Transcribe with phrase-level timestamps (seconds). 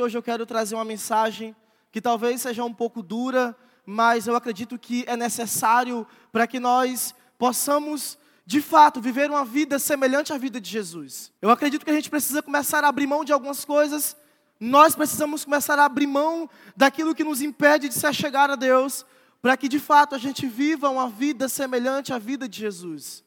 [0.00, 1.54] Hoje eu quero trazer uma mensagem
[1.92, 3.56] que talvez seja um pouco dura,
[3.86, 9.78] mas eu acredito que é necessário para que nós possamos, de fato, viver uma vida
[9.78, 11.32] semelhante à vida de Jesus.
[11.40, 14.16] Eu acredito que a gente precisa começar a abrir mão de algumas coisas,
[14.58, 19.04] nós precisamos começar a abrir mão daquilo que nos impede de se achegar a Deus,
[19.40, 23.22] para que de fato a gente viva uma vida semelhante à vida de Jesus.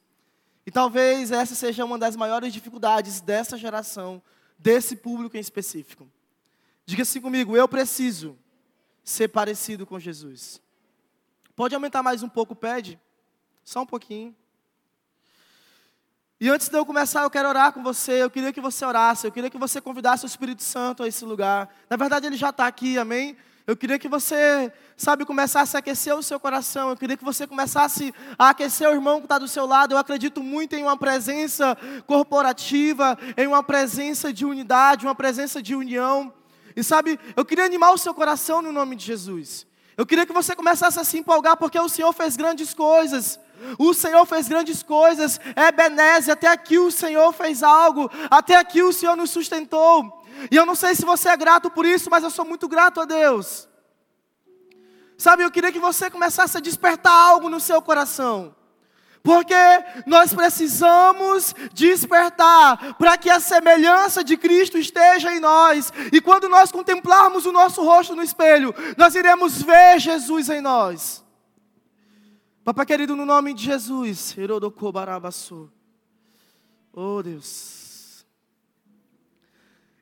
[0.65, 4.21] E talvez essa seja uma das maiores dificuldades dessa geração,
[4.59, 6.09] desse público em específico.
[6.87, 8.39] Diga assim comigo: eu preciso
[9.03, 10.61] ser parecido com Jesus.
[11.53, 12.97] Pode aumentar mais um pouco, pede?
[13.63, 14.33] Só um pouquinho.
[16.39, 18.23] E antes de eu começar, eu quero orar com você.
[18.23, 19.27] Eu queria que você orasse.
[19.27, 21.75] Eu queria que você convidasse o Espírito Santo a esse lugar.
[21.89, 23.35] Na verdade, ele já está aqui, amém?
[23.65, 26.91] Eu queria que você, sabe, começasse a aquecer o seu coração.
[26.91, 29.93] Eu queria que você começasse a aquecer o irmão que está do seu lado.
[29.93, 31.75] Eu acredito muito em uma presença
[32.05, 36.31] corporativa, em uma presença de unidade, uma presença de união.
[36.77, 39.65] E sabe, eu queria animar o seu coração no nome de Jesus.
[39.97, 43.39] Eu queria que você começasse a se empolgar, porque o Senhor fez grandes coisas.
[43.79, 45.39] O Senhor fez grandes coisas.
[45.55, 48.11] É Beneze, até aqui o Senhor fez algo.
[48.29, 50.23] Até aqui o Senhor nos sustentou.
[50.51, 53.01] E eu não sei se você é grato por isso, mas eu sou muito grato
[53.01, 53.67] a Deus.
[55.17, 58.55] Sabe, eu queria que você começasse a despertar algo no seu coração.
[59.27, 59.53] Porque
[60.05, 65.91] nós precisamos despertar para que a semelhança de Cristo esteja em nós.
[66.13, 71.21] E quando nós contemplarmos o nosso rosto no espelho, nós iremos ver Jesus em nós.
[72.63, 74.33] Papai querido, no nome de Jesus.
[76.93, 78.25] Oh Deus.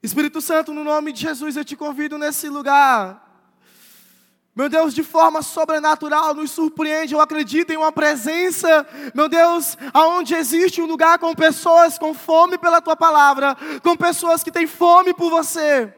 [0.03, 3.24] Espírito Santo, no nome de Jesus, eu te convido nesse lugar.
[4.55, 7.13] Meu Deus, de forma sobrenatural, nos surpreende.
[7.13, 12.57] Eu acredito em uma presença, meu Deus, aonde existe um lugar com pessoas com fome
[12.57, 15.93] pela tua palavra, com pessoas que têm fome por você.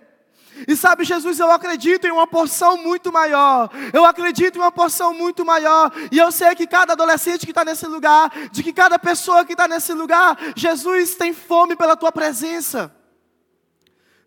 [0.67, 3.69] E sabe, Jesus, eu acredito em uma porção muito maior.
[3.94, 5.91] Eu acredito em uma porção muito maior.
[6.11, 9.51] E eu sei que cada adolescente que está nesse lugar, de que cada pessoa que
[9.51, 12.91] está nesse lugar, Jesus tem fome pela tua presença.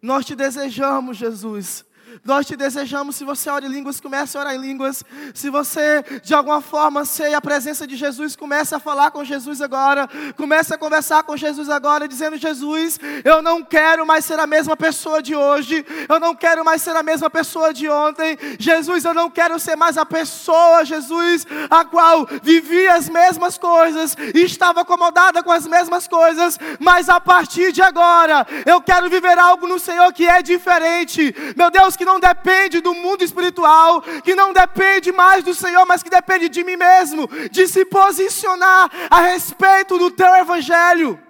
[0.01, 1.85] Nós te desejamos, Jesus.
[2.25, 5.05] Nós te desejamos, se você ora em línguas, comece a orar em línguas.
[5.35, 9.61] Se você, de alguma forma, sei a presença de Jesus, comece a falar com Jesus
[9.61, 10.09] agora.
[10.37, 14.77] Comece a conversar com Jesus agora, dizendo: Jesus, eu não quero mais ser a mesma
[14.77, 15.85] pessoa de hoje.
[16.09, 18.39] Eu não quero mais ser a mesma pessoa de ontem.
[18.59, 24.17] Jesus, eu não quero ser mais a pessoa, Jesus, a qual vivia as mesmas coisas
[24.35, 26.59] e estava acomodada com as mesmas coisas.
[26.79, 31.35] Mas a partir de agora, eu quero viver algo no Senhor que é diferente.
[31.57, 36.03] Meu Deus, que não depende do mundo espiritual, que não depende mais do Senhor, mas
[36.03, 41.23] que depende de mim mesmo, de se posicionar a respeito do teu evangelho.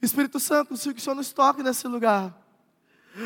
[0.00, 2.34] Espírito Santo, o Senhor nos toque nesse lugar.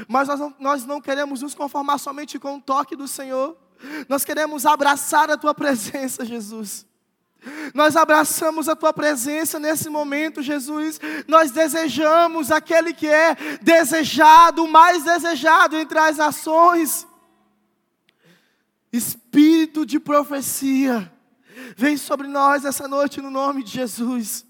[0.08, 3.56] Mas nós não, nós não queremos nos conformar somente com o toque do Senhor,
[4.08, 6.84] nós queremos abraçar a tua presença, Jesus.
[7.74, 11.00] Nós abraçamos a tua presença nesse momento, Jesus.
[11.26, 17.06] Nós desejamos aquele que é desejado, mais desejado entre as nações.
[18.92, 21.10] Espírito de profecia,
[21.76, 24.44] vem sobre nós essa noite no nome de Jesus.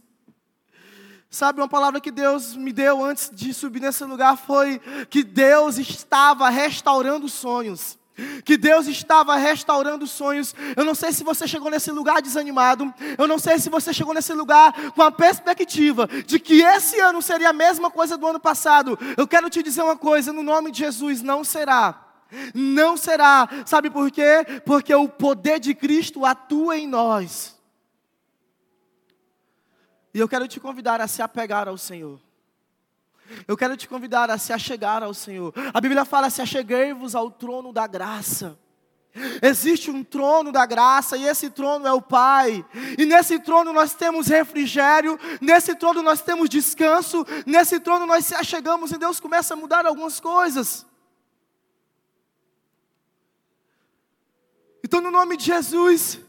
[1.28, 5.78] Sabe, uma palavra que Deus me deu antes de subir nesse lugar foi que Deus
[5.78, 7.99] estava restaurando sonhos
[8.44, 10.54] que Deus estava restaurando sonhos.
[10.76, 14.14] Eu não sei se você chegou nesse lugar desanimado, eu não sei se você chegou
[14.14, 18.40] nesse lugar com a perspectiva de que esse ano seria a mesma coisa do ano
[18.40, 18.98] passado.
[19.16, 22.06] Eu quero te dizer uma coisa, no nome de Jesus, não será.
[22.54, 23.48] Não será.
[23.66, 24.44] Sabe por quê?
[24.64, 27.58] Porque o poder de Cristo atua em nós.
[30.12, 32.20] E eu quero te convidar a se apegar ao Senhor.
[33.46, 35.52] Eu quero te convidar a se achegar ao Senhor.
[35.72, 38.58] A Bíblia fala: se acheguei-vos ao trono da graça.
[39.42, 42.64] Existe um trono da graça e esse trono é o Pai.
[42.96, 48.34] E nesse trono nós temos refrigério, nesse trono nós temos descanso, nesse trono nós se
[48.34, 50.86] achegamos e Deus começa a mudar algumas coisas.
[54.82, 56.20] Então, no nome de Jesus,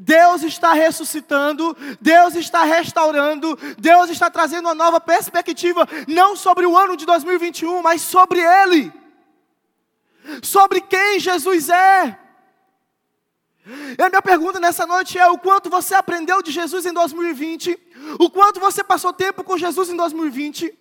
[0.00, 6.76] Deus está ressuscitando, Deus está restaurando, Deus está trazendo uma nova perspectiva, não sobre o
[6.76, 8.92] ano de 2021, mas sobre Ele,
[10.40, 12.16] sobre quem Jesus é.
[13.98, 17.76] E a minha pergunta nessa noite é: o quanto você aprendeu de Jesus em 2020?
[18.20, 20.77] O quanto você passou tempo com Jesus em 2020?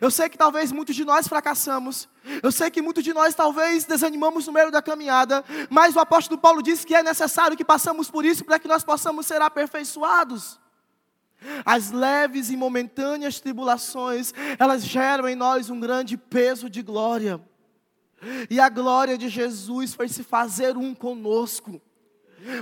[0.00, 2.08] Eu sei que talvez muitos de nós fracassamos.
[2.42, 5.44] Eu sei que muitos de nós talvez desanimamos no meio da caminhada.
[5.70, 8.84] Mas o apóstolo Paulo diz que é necessário que passamos por isso para que nós
[8.84, 10.60] possamos ser aperfeiçoados.
[11.64, 17.40] As leves e momentâneas tribulações, elas geram em nós um grande peso de glória.
[18.50, 21.80] E a glória de Jesus foi se fazer um conosco,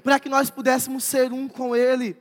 [0.05, 2.17] para que nós pudéssemos ser um com Ele,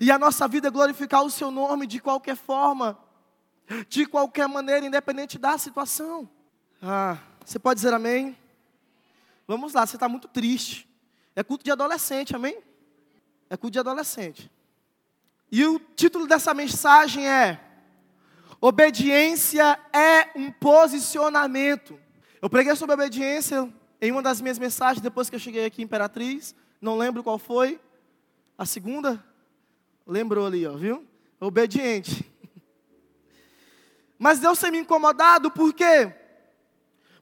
[0.00, 2.98] e a nossa vida glorificar o Seu nome de qualquer forma,
[3.88, 6.28] de qualquer maneira, independente da situação.
[6.82, 8.36] Ah, você pode dizer amém?
[9.46, 10.88] Vamos lá, você está muito triste.
[11.34, 12.58] É culto de adolescente, amém?
[13.48, 14.50] É culto de adolescente.
[15.50, 17.60] E o título dessa mensagem é:
[18.60, 21.98] Obediência é um posicionamento.
[22.42, 25.84] Eu preguei sobre obediência em uma das minhas mensagens depois que eu cheguei aqui em
[25.84, 26.54] Imperatriz.
[26.80, 27.80] Não lembro qual foi.
[28.56, 29.24] A segunda?
[30.06, 31.06] Lembrou ali, ó, viu?
[31.40, 32.27] Obediente.
[34.18, 36.12] Mas Deus tem me incomodado por quê?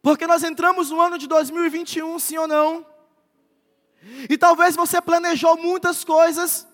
[0.02, 2.86] Porque nós entramos no ano de 2021, sim ou não?
[4.30, 6.66] E talvez você planejou muitas coisas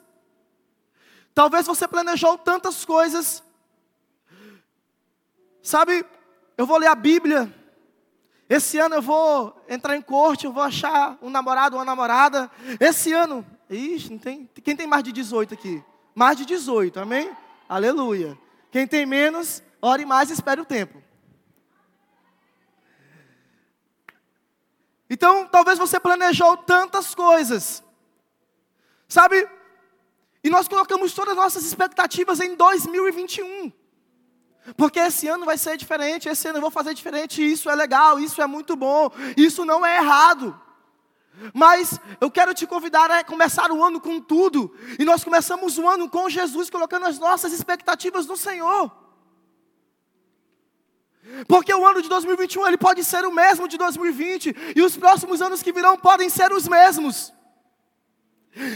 [1.35, 3.43] Talvez você planejou tantas coisas.
[5.63, 6.05] Sabe,
[6.57, 7.53] eu vou ler a Bíblia.
[8.49, 12.51] Esse ano eu vou entrar em corte, eu vou achar um namorado, uma namorada.
[12.79, 15.83] Esse ano, ixi, não tem, quem tem mais de 18 aqui?
[16.15, 17.31] Mais de 18, amém?
[17.67, 18.39] Aleluia.
[18.71, 21.03] Quem tem menos, ore mais e espere o tempo.
[25.11, 27.83] Então, talvez você planejou tantas coisas.
[29.07, 29.47] Sabe,
[30.43, 33.71] e nós colocamos todas as nossas expectativas em 2021.
[34.77, 38.19] Porque esse ano vai ser diferente, esse ano eu vou fazer diferente, isso é legal,
[38.19, 40.59] isso é muito bom, isso não é errado.
[41.53, 44.75] Mas eu quero te convidar a começar o ano com tudo.
[44.99, 49.02] E nós começamos o ano com Jesus, colocando as nossas expectativas no Senhor.
[51.47, 55.41] Porque o ano de 2021 ele pode ser o mesmo de 2020 e os próximos
[55.41, 57.33] anos que virão podem ser os mesmos.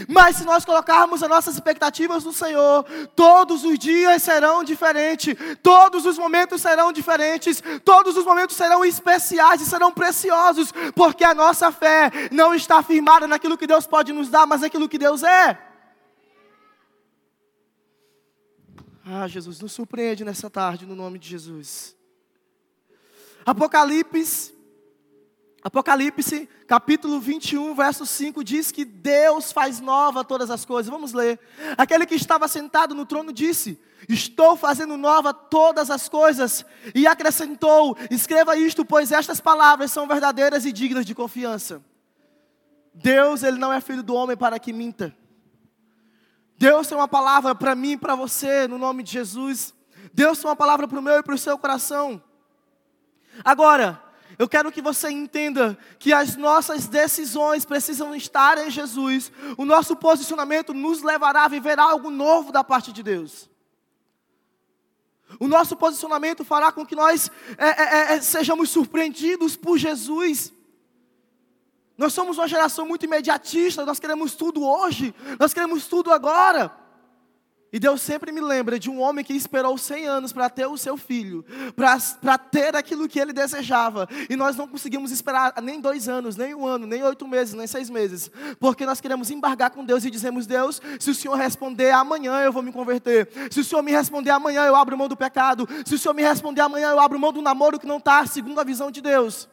[0.07, 2.83] Mas se nós colocarmos as nossas expectativas no Senhor,
[3.15, 9.61] todos os dias serão diferentes, todos os momentos serão diferentes, todos os momentos serão especiais
[9.61, 14.29] e serão preciosos, porque a nossa fé não está firmada naquilo que Deus pode nos
[14.29, 15.59] dar, mas naquilo que Deus é.
[19.05, 21.96] Ah, Jesus, nos surpreende nessa tarde, no nome de Jesus.
[23.47, 24.57] Apocalipse
[25.63, 30.89] Apocalipse, capítulo 21, verso 5 diz que Deus faz nova todas as coisas.
[30.89, 31.39] Vamos ler.
[31.77, 36.65] Aquele que estava sentado no trono disse: Estou fazendo nova todas as coisas.
[36.93, 41.83] E acrescentou: Escreva isto, pois estas palavras são verdadeiras e dignas de confiança.
[42.93, 45.15] Deus, ele não é filho do homem para que minta.
[46.57, 49.73] Deus tem uma palavra para mim e para você, no nome de Jesus.
[50.13, 52.21] Deus tem uma palavra para o meu e para o seu coração.
[53.43, 54.01] Agora,
[54.37, 59.31] eu quero que você entenda que as nossas decisões precisam estar em Jesus.
[59.57, 63.49] O nosso posicionamento nos levará a viver algo novo da parte de Deus.
[65.39, 70.53] O nosso posicionamento fará com que nós é, é, é, é sejamos surpreendidos por Jesus.
[71.97, 76.71] Nós somos uma geração muito imediatista, nós queremos tudo hoje, nós queremos tudo agora.
[77.77, 80.75] E Deus sempre me lembra de um homem que esperou 100 anos para ter o
[80.75, 81.45] seu filho,
[81.75, 84.09] para ter aquilo que ele desejava.
[84.27, 87.67] E nós não conseguimos esperar nem dois anos, nem um ano, nem oito meses, nem
[87.67, 88.31] seis meses.
[88.59, 92.51] Porque nós queremos embargar com Deus e dizemos: Deus, se o Senhor responder amanhã, eu
[92.51, 93.29] vou me converter.
[93.51, 95.69] Se o Senhor me responder amanhã, eu abro mão do pecado.
[95.85, 98.59] Se o Senhor me responder amanhã, eu abro mão do namoro que não está segundo
[98.59, 99.47] a visão de Deus.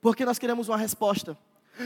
[0.00, 1.36] Porque nós queremos uma resposta.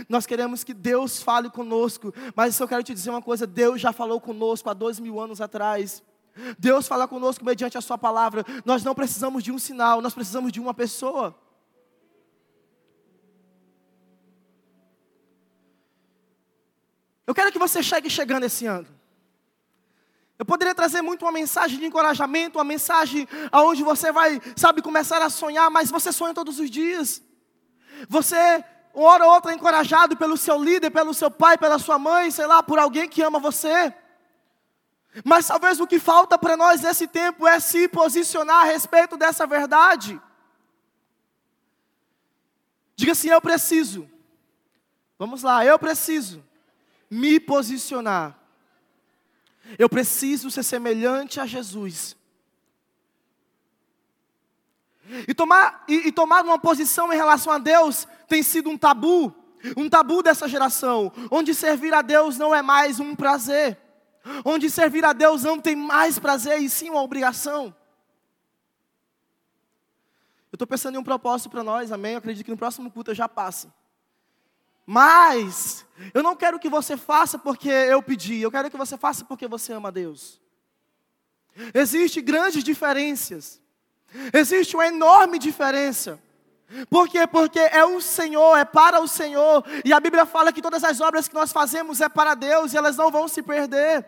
[0.09, 3.92] Nós queremos que Deus fale conosco, mas eu quero te dizer uma coisa: Deus já
[3.92, 6.02] falou conosco há dois mil anos atrás.
[6.59, 8.44] Deus fala conosco mediante a Sua palavra.
[8.64, 11.37] Nós não precisamos de um sinal, nós precisamos de uma pessoa.
[17.26, 18.88] Eu quero que você chegue chegando esse ano.
[20.37, 25.20] Eu poderia trazer muito uma mensagem de encorajamento, uma mensagem aonde você vai, sabe, começar
[25.20, 27.23] a sonhar, mas você sonha todos os dias.
[28.09, 32.30] Você uma hora ou outra encorajado pelo seu líder, pelo seu pai, pela sua mãe,
[32.30, 33.94] sei lá, por alguém que ama você.
[35.25, 39.47] Mas talvez o que falta para nós nesse tempo é se posicionar a respeito dessa
[39.47, 40.20] verdade.
[42.94, 44.09] Diga assim: eu preciso.
[45.18, 46.44] Vamos lá, eu preciso
[47.11, 48.38] me posicionar.
[49.78, 52.16] Eu preciso ser semelhante a Jesus.
[55.26, 59.34] E tomar, e, e tomar uma posição em relação a Deus tem sido um tabu,
[59.76, 63.78] um tabu dessa geração, onde servir a Deus não é mais um prazer,
[64.44, 67.74] onde servir a Deus não tem mais prazer e sim uma obrigação.
[70.52, 72.12] Eu estou pensando em um propósito para nós, amém?
[72.12, 73.72] Eu acredito que no próximo culto eu já passo.
[74.84, 79.24] Mas, eu não quero que você faça porque eu pedi, eu quero que você faça
[79.24, 80.40] porque você ama a Deus.
[81.74, 83.59] Existem grandes diferenças.
[84.32, 86.18] Existe uma enorme diferença.
[86.88, 87.26] Por quê?
[87.26, 89.64] Porque é o Senhor, é para o Senhor.
[89.84, 92.76] E a Bíblia fala que todas as obras que nós fazemos é para Deus e
[92.76, 94.06] elas não vão se perder.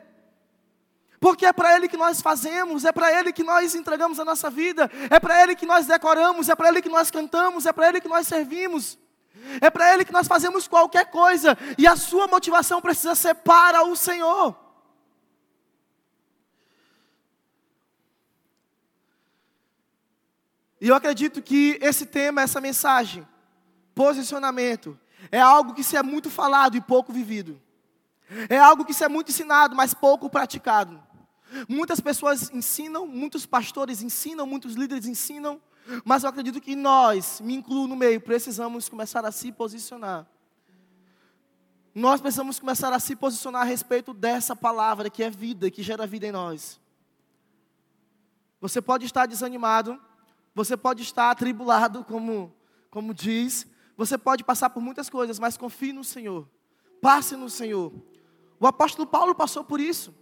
[1.21, 4.50] Porque é para Ele que nós fazemos, é para Ele que nós entregamos a nossa
[4.50, 7.88] vida, é para Ele que nós decoramos, é para Ele que nós cantamos, é para
[7.88, 8.99] Ele que nós servimos,
[9.61, 13.85] é para Ele que nós fazemos qualquer coisa, e a sua motivação precisa ser para
[13.85, 14.56] o Senhor.
[20.83, 23.25] E eu acredito que esse tema, essa mensagem,
[23.95, 24.99] posicionamento,
[25.31, 27.62] é algo que se é muito falado e pouco vivido.
[28.49, 31.01] É algo que se é muito ensinado, mas pouco praticado.
[31.69, 35.62] Muitas pessoas ensinam, muitos pastores ensinam, muitos líderes ensinam,
[36.05, 40.27] mas eu acredito que nós, me incluo no meio, precisamos começar a se posicionar.
[41.95, 46.09] Nós precisamos começar a se posicionar a respeito dessa palavra que é vida, que gera
[46.09, 46.81] vida em nós.
[48.61, 49.97] Você pode estar desanimado,
[50.54, 52.54] você pode estar atribulado, como,
[52.90, 53.66] como diz,
[53.97, 56.49] você pode passar por muitas coisas, mas confie no Senhor,
[57.00, 57.92] passe no Senhor.
[58.59, 60.14] O apóstolo Paulo passou por isso.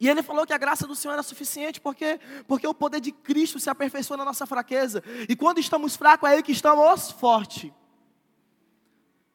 [0.00, 3.10] E ele falou que a graça do Senhor era suficiente, porque, porque o poder de
[3.10, 5.02] Cristo se aperfeiçoa na nossa fraqueza.
[5.28, 7.72] E quando estamos fracos, é aí que estamos fortes.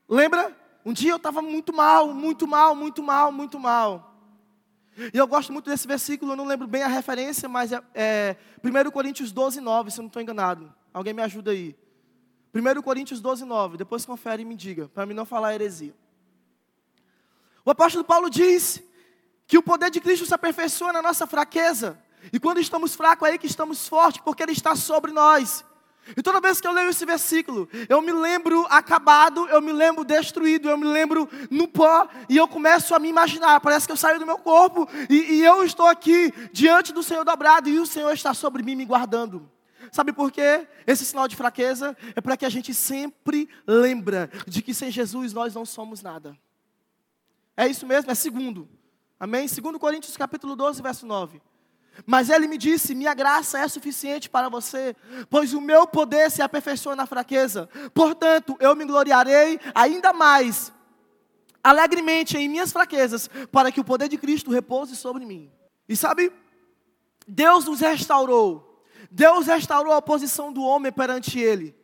[0.07, 0.55] Lembra?
[0.85, 4.12] Um dia eu estava muito mal, muito mal, muito mal, muito mal.
[5.13, 8.35] E eu gosto muito desse versículo, eu não lembro bem a referência, mas é, é
[8.63, 10.73] 1 Coríntios 12, 9, se eu não estou enganado.
[10.93, 11.75] Alguém me ajuda aí.
[12.53, 13.77] 1 Coríntios 12, 9.
[13.77, 15.93] Depois confere e me diga, para mim não falar heresia.
[17.65, 18.83] O apóstolo Paulo diz
[19.47, 21.99] que o poder de Cristo se aperfeiçoa na nossa fraqueza.
[22.31, 25.65] E quando estamos fracos, é aí que estamos fortes, porque Ele está sobre nós.
[26.15, 30.03] E toda vez que eu leio esse versículo, eu me lembro acabado, eu me lembro
[30.03, 33.61] destruído, eu me lembro no pó, e eu começo a me imaginar.
[33.61, 37.23] Parece que eu saio do meu corpo e, e eu estou aqui diante do Senhor
[37.23, 39.49] dobrado, e o Senhor está sobre mim, me guardando.
[39.91, 40.67] Sabe por quê?
[40.85, 45.33] Esse sinal de fraqueza é para que a gente sempre lembra de que sem Jesus
[45.33, 46.37] nós não somos nada.
[47.55, 48.67] É isso mesmo, é segundo.
[49.19, 49.47] Amém?
[49.47, 51.41] Segundo Coríntios capítulo 12, verso 9.
[52.05, 54.95] Mas ele me disse: Minha graça é suficiente para você,
[55.29, 57.69] pois o meu poder se aperfeiçoa na fraqueza.
[57.93, 60.71] Portanto, eu me gloriarei ainda mais,
[61.63, 65.51] alegremente em minhas fraquezas, para que o poder de Cristo repouse sobre mim.
[65.87, 66.31] E sabe,
[67.27, 68.83] Deus nos restaurou.
[69.11, 71.75] Deus restaurou a posição do homem perante Ele.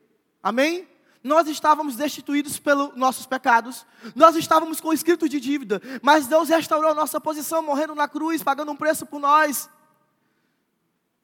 [0.42, 0.88] Amém?
[1.24, 3.86] nós estávamos destituídos pelos nossos pecados,
[4.16, 8.42] nós estávamos com escrito de dívida, mas Deus restaurou a nossa posição, morrendo na cruz,
[8.42, 9.70] pagando um preço por nós.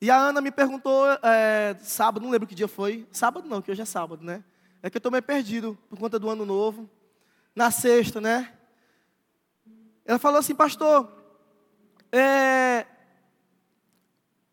[0.01, 3.71] E a Ana me perguntou, é, sábado, não lembro que dia foi, sábado não, que
[3.71, 4.43] hoje é sábado, né?
[4.83, 6.89] É que eu estou meio perdido por conta do ano novo,
[7.55, 8.53] na sexta, né?
[10.05, 11.11] Ela falou assim, pastor,
[12.11, 12.85] é,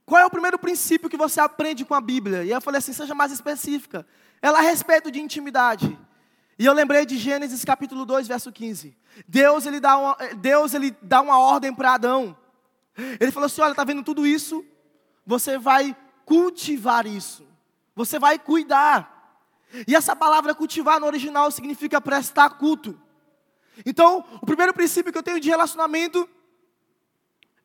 [0.06, 2.44] qual é o primeiro princípio que você aprende com a Bíblia?
[2.44, 4.06] E eu falei assim, seja mais específica.
[4.40, 5.98] Ela a respeito de intimidade.
[6.58, 8.96] E eu lembrei de Gênesis capítulo 2, verso 15.
[9.26, 12.36] Deus ele dá uma, Deus, ele dá uma ordem para Adão.
[13.18, 14.64] Ele falou assim: olha, está vendo tudo isso?
[15.26, 17.46] Você vai cultivar isso.
[17.94, 19.10] Você vai cuidar.
[19.86, 22.98] E essa palavra cultivar no original significa prestar culto.
[23.86, 26.28] Então, o primeiro princípio que eu tenho de relacionamento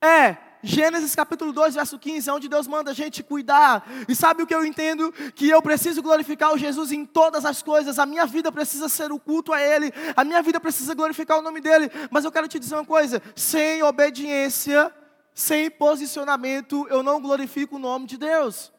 [0.01, 3.87] é Gênesis capítulo 2, verso 15, é onde Deus manda a gente cuidar.
[4.07, 5.13] E sabe o que eu entendo?
[5.35, 7.99] Que eu preciso glorificar o Jesus em todas as coisas.
[7.99, 9.93] A minha vida precisa ser o culto a Ele.
[10.15, 11.91] A minha vida precisa glorificar o nome dEle.
[12.09, 14.91] Mas eu quero te dizer uma coisa: sem obediência,
[15.37, 18.73] sem posicionamento, eu não glorifico o nome de Deus.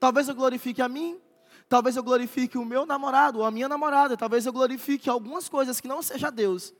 [0.00, 1.20] Talvez eu glorifique a mim,
[1.68, 5.80] talvez eu glorifique o meu namorado ou a minha namorada, talvez eu glorifique algumas coisas
[5.80, 6.74] que não seja Deus.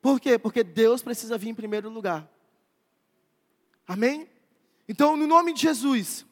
[0.00, 0.38] Por quê?
[0.38, 2.30] Porque Deus precisa vir em primeiro lugar.
[3.88, 4.30] Amém?
[4.88, 6.24] Então, no nome de Jesus,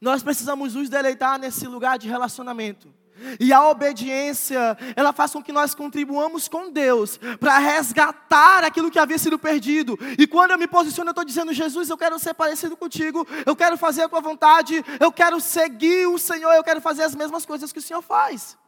[0.00, 2.94] nós precisamos nos deleitar nesse lugar de relacionamento.
[3.38, 8.98] E a obediência, ela faz com que nós contribuamos com Deus para resgatar aquilo que
[8.98, 9.98] havia sido perdido.
[10.18, 13.54] E quando eu me posiciono, eu estou dizendo: Jesus, eu quero ser parecido contigo, eu
[13.54, 17.46] quero fazer a tua vontade, eu quero seguir o Senhor, eu quero fazer as mesmas
[17.46, 18.58] coisas que o Senhor faz.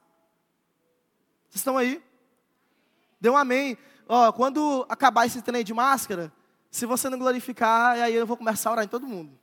[1.48, 2.02] Vocês estão aí?
[3.20, 3.76] Dê um amém.
[4.08, 6.32] Ó, quando acabar esse trem de máscara,
[6.70, 9.36] se você não glorificar, aí eu vou começar a orar em todo mundo.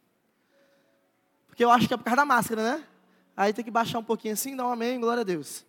[1.47, 2.87] Porque eu acho que é por causa da máscara, né?
[3.35, 5.65] Aí tem que baixar um pouquinho assim, dar um amém, glória a Deus.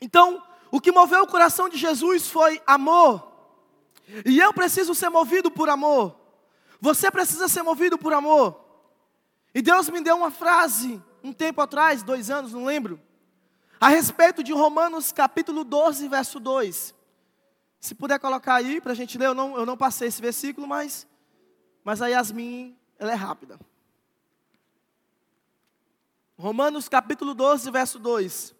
[0.00, 3.32] Então, o que moveu o coração de Jesus foi amor.
[4.26, 6.18] E eu preciso ser movido por amor.
[6.80, 8.62] Você precisa ser movido por amor.
[9.54, 13.00] E Deus me deu uma frase um tempo atrás, dois anos, não lembro,
[13.80, 16.94] a respeito de Romanos capítulo 12, verso 2.
[17.80, 20.66] Se puder colocar aí para a gente ler, eu não, eu não passei esse versículo,
[20.66, 21.06] mas,
[21.82, 23.58] mas a Yasmin, ela é rápida.
[26.36, 28.54] Romanos capítulo 12, verso 2.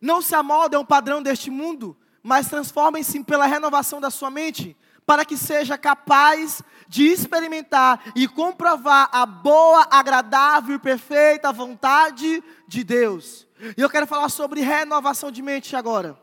[0.00, 4.76] Não se amoldem a um padrão deste mundo, mas transformem-se pela renovação da sua mente,
[5.04, 12.82] para que seja capaz de experimentar e comprovar a boa, agradável e perfeita vontade de
[12.82, 13.46] Deus.
[13.76, 16.18] E eu quero falar sobre renovação de mente agora.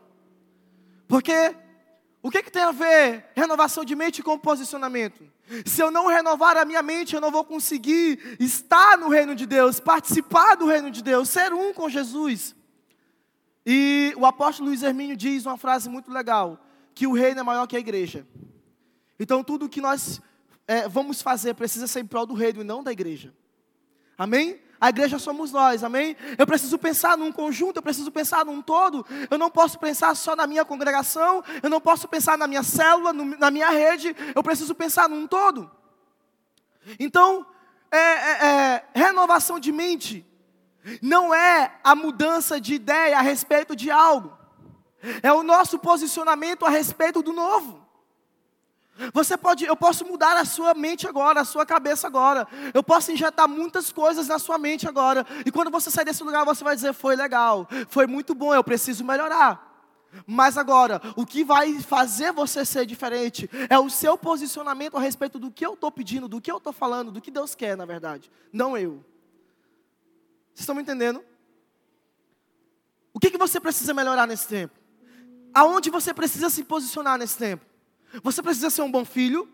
[1.06, 1.54] Porque
[2.20, 5.24] o que, que tem a ver renovação de mente com posicionamento?
[5.64, 9.46] Se eu não renovar a minha mente, eu não vou conseguir estar no reino de
[9.46, 12.54] Deus, participar do reino de Deus, ser um com Jesus.
[13.64, 16.64] E o apóstolo Luiz Hermínio diz uma frase muito legal:
[16.94, 18.26] que o reino é maior que a igreja.
[19.18, 20.20] Então tudo que nós
[20.66, 23.34] é, vamos fazer precisa ser em prol do reino e não da igreja.
[24.16, 24.60] Amém?
[24.80, 26.16] A igreja somos nós, amém?
[26.36, 29.04] Eu preciso pensar num conjunto, eu preciso pensar num todo.
[29.30, 33.12] Eu não posso pensar só na minha congregação, eu não posso pensar na minha célula,
[33.12, 35.70] no, na minha rede, eu preciso pensar num todo.
[36.98, 37.44] Então,
[37.90, 40.24] é, é, é, renovação de mente
[41.02, 44.36] não é a mudança de ideia a respeito de algo,
[45.22, 47.77] é o nosso posicionamento a respeito do novo.
[49.12, 52.46] Você pode, eu posso mudar a sua mente agora, a sua cabeça agora.
[52.74, 55.26] Eu posso injetar muitas coisas na sua mente agora.
[55.46, 58.64] E quando você sair desse lugar, você vai dizer: foi legal, foi muito bom, eu
[58.64, 59.66] preciso melhorar.
[60.26, 65.38] Mas agora, o que vai fazer você ser diferente é o seu posicionamento a respeito
[65.38, 67.84] do que eu estou pedindo, do que eu estou falando, do que Deus quer, na
[67.84, 69.04] verdade, não eu.
[70.54, 71.22] Vocês estão me entendendo?
[73.12, 74.74] O que, que você precisa melhorar nesse tempo?
[75.52, 77.64] Aonde você precisa se posicionar nesse tempo?
[78.22, 79.48] Você precisa ser um bom filho,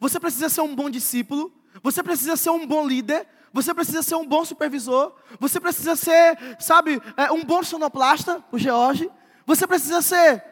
[0.00, 4.14] você precisa ser um bom discípulo, você precisa ser um bom líder, você precisa ser
[4.14, 9.10] um bom supervisor, você precisa ser, sabe, é, um bom sonoplasta, o George,
[9.44, 10.42] você precisa ser.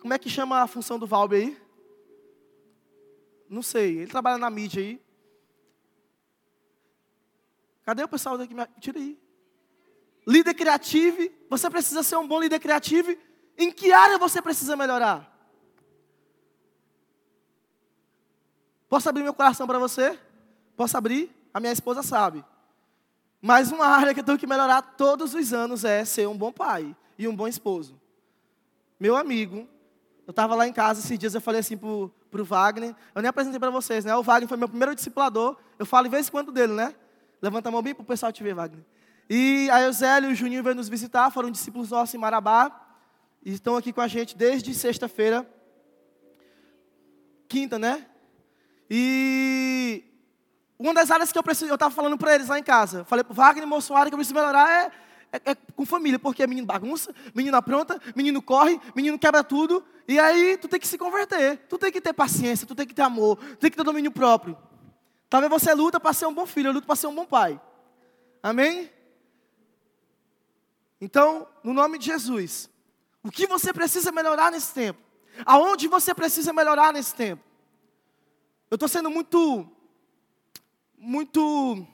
[0.00, 1.62] Como é que chama a função do Valber aí?
[3.48, 5.00] Não sei, ele trabalha na mídia aí.
[7.84, 8.54] Cadê o pessoal daqui?
[8.80, 9.18] Tira aí.
[10.26, 11.28] Líder criativo.
[11.50, 13.16] Você precisa ser um bom líder criativo.
[13.58, 15.31] Em que área você precisa melhorar?
[18.92, 20.18] Posso abrir meu coração para você?
[20.76, 21.34] Posso abrir?
[21.54, 22.44] A minha esposa sabe.
[23.40, 26.52] Mas uma área que eu tenho que melhorar todos os anos é ser um bom
[26.52, 27.98] pai e um bom esposo.
[29.00, 29.66] Meu amigo,
[30.26, 33.30] eu estava lá em casa esses dias, eu falei assim pro, pro Wagner, eu nem
[33.30, 34.14] apresentei para vocês, né?
[34.14, 36.94] O Wagner foi meu primeiro discipulador, eu falo em vez em quando dele, né?
[37.40, 38.84] Levanta a mão bem o pessoal te ver, Wagner.
[39.26, 42.78] E a Eusélio e o Juninho veio nos visitar, foram discípulos nossos em Marabá.
[43.42, 45.50] E estão aqui com a gente desde sexta-feira.
[47.48, 48.06] Quinta, né?
[48.94, 50.04] E
[50.78, 53.06] uma das áreas que eu preciso, eu estava falando para eles lá em casa.
[53.06, 54.92] Falei para o Wagner, moço, a área que eu preciso melhorar é,
[55.32, 59.82] é, é, com família, porque menino bagunça, menino apronta, menino corre, menino quebra tudo.
[60.06, 62.92] E aí tu tem que se converter, tu tem que ter paciência, tu tem que
[62.92, 64.58] ter amor, tu tem que ter domínio próprio.
[65.30, 67.58] Talvez você luta para ser um bom filho, eu luto para ser um bom pai.
[68.42, 68.90] Amém?
[71.00, 72.68] Então, no nome de Jesus,
[73.22, 75.00] o que você precisa melhorar nesse tempo?
[75.46, 77.51] Aonde você precisa melhorar nesse tempo?
[78.72, 79.70] Eu estou sendo muito,
[80.96, 81.86] muito,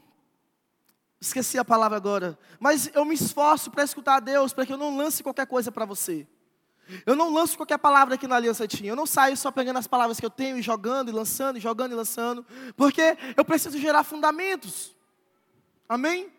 [1.20, 4.76] esqueci a palavra agora, mas eu me esforço para escutar a Deus, para que eu
[4.76, 6.24] não lance qualquer coisa para você.
[7.04, 8.92] Eu não lanço qualquer palavra aqui na Aliança Tinha.
[8.92, 11.60] Eu não saio só pegando as palavras que eu tenho e jogando e lançando, e
[11.60, 12.46] jogando e lançando.
[12.76, 14.94] Porque eu preciso gerar fundamentos.
[15.88, 16.32] Amém?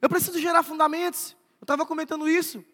[0.00, 1.36] Eu preciso gerar fundamentos.
[1.60, 2.64] Eu estava comentando isso.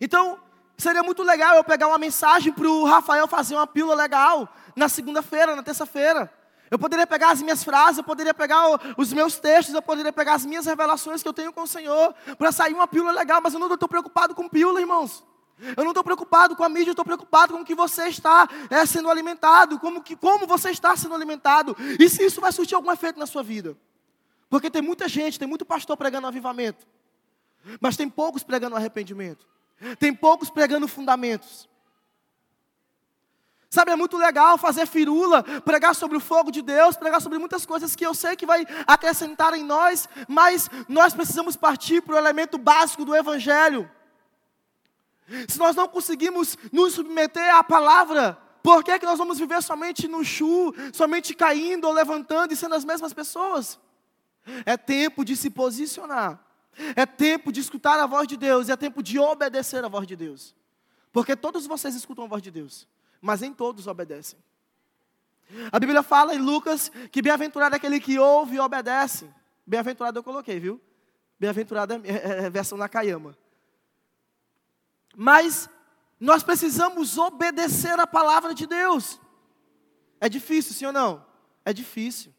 [0.00, 0.40] Então,
[0.80, 4.88] seria muito legal eu pegar uma mensagem para o Rafael fazer uma pílula legal na
[4.88, 6.32] segunda-feira, na terça-feira.
[6.70, 8.62] Eu poderia pegar as minhas frases, eu poderia pegar
[8.96, 12.14] os meus textos, eu poderia pegar as minhas revelações que eu tenho com o Senhor,
[12.38, 15.24] para sair uma pílula legal, mas eu não estou preocupado com pílula, irmãos.
[15.76, 18.48] Eu não estou preocupado com a mídia, eu estou preocupado com o que você está
[18.70, 22.74] é, sendo alimentado, como, que, como você está sendo alimentado, e se isso vai surtir
[22.74, 23.76] algum efeito na sua vida.
[24.48, 26.86] Porque tem muita gente, tem muito pastor pregando avivamento,
[27.80, 29.46] mas tem poucos pregando arrependimento,
[29.98, 31.68] tem poucos pregando fundamentos.
[33.72, 37.64] Sabe, é muito legal fazer firula, pregar sobre o fogo de Deus, pregar sobre muitas
[37.64, 42.18] coisas que eu sei que vai acrescentar em nós, mas nós precisamos partir para o
[42.18, 43.88] elemento básico do Evangelho.
[45.48, 50.08] Se nós não conseguimos nos submeter à palavra, por que, que nós vamos viver somente
[50.08, 53.78] no chu, somente caindo ou levantando e sendo as mesmas pessoas?
[54.66, 56.40] É tempo de se posicionar,
[56.96, 60.16] é tempo de escutar a voz de Deus, é tempo de obedecer a voz de
[60.16, 60.54] Deus.
[61.12, 62.88] Porque todos vocês escutam a voz de Deus,
[63.20, 64.38] mas nem todos obedecem.
[65.72, 69.28] A Bíblia fala em Lucas que bem-aventurado é aquele que ouve e obedece.
[69.66, 70.80] Bem-aventurado eu coloquei, viu?
[71.38, 73.36] Bem-aventurado é, é, é versão Nakayama.
[75.16, 75.68] Mas
[76.18, 79.20] nós precisamos obedecer a palavra de Deus.
[80.20, 81.26] É difícil, sim ou não?
[81.64, 82.32] É difícil.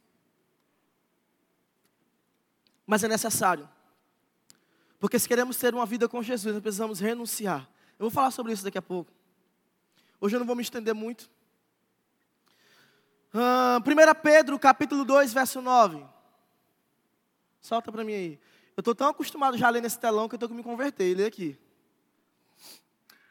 [2.86, 3.68] Mas é necessário.
[5.02, 7.68] Porque se queremos ter uma vida com Jesus, nós precisamos renunciar.
[7.98, 9.12] Eu vou falar sobre isso daqui a pouco.
[10.20, 11.28] Hoje eu não vou me estender muito.
[13.34, 16.06] Uh, 1 Pedro, capítulo 2, verso 9.
[17.60, 18.40] Solta para mim aí.
[18.78, 21.18] Eu estou tão acostumado já a ler nesse telão que eu estou que me converter.
[21.18, 21.58] Lê aqui.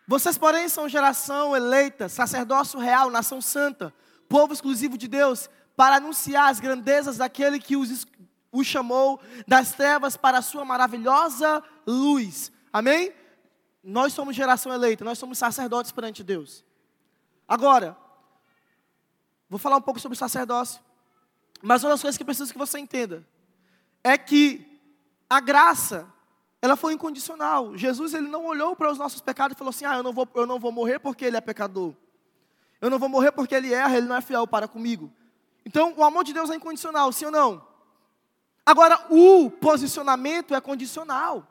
[0.08, 3.94] Vocês, porém, são geração eleita, sacerdócio real, nação santa,
[4.28, 8.04] povo exclusivo de Deus, para anunciar as grandezas daquele que os,
[8.52, 12.50] os chamou das trevas para a sua maravilhosa luz.
[12.72, 13.12] Amém?
[13.82, 16.64] Nós somos geração eleita, nós somos sacerdotes perante Deus.
[17.48, 17.96] Agora,
[19.48, 20.80] vou falar um pouco sobre o sacerdócio.
[21.62, 23.26] Mas uma das coisas que preciso que você entenda
[24.02, 24.80] é que
[25.28, 26.06] a graça
[26.62, 27.76] ela foi incondicional.
[27.76, 30.28] Jesus ele não olhou para os nossos pecados e falou assim: "Ah, eu não vou
[30.34, 31.94] eu não vou morrer porque ele é pecador.
[32.80, 35.10] Eu não vou morrer porque ele erra, ele não é fiel para comigo".
[35.64, 37.69] Então, o amor de Deus é incondicional, sim ou não?
[38.64, 41.46] Agora, o posicionamento é condicional.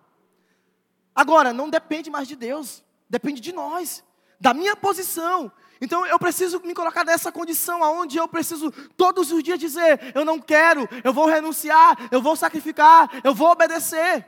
[1.13, 4.03] Agora, não depende mais de Deus, depende de nós,
[4.39, 5.51] da minha posição.
[5.81, 10.25] Então eu preciso me colocar nessa condição aonde eu preciso todos os dias dizer: eu
[10.25, 14.25] não quero, eu vou renunciar, eu vou sacrificar, eu vou obedecer.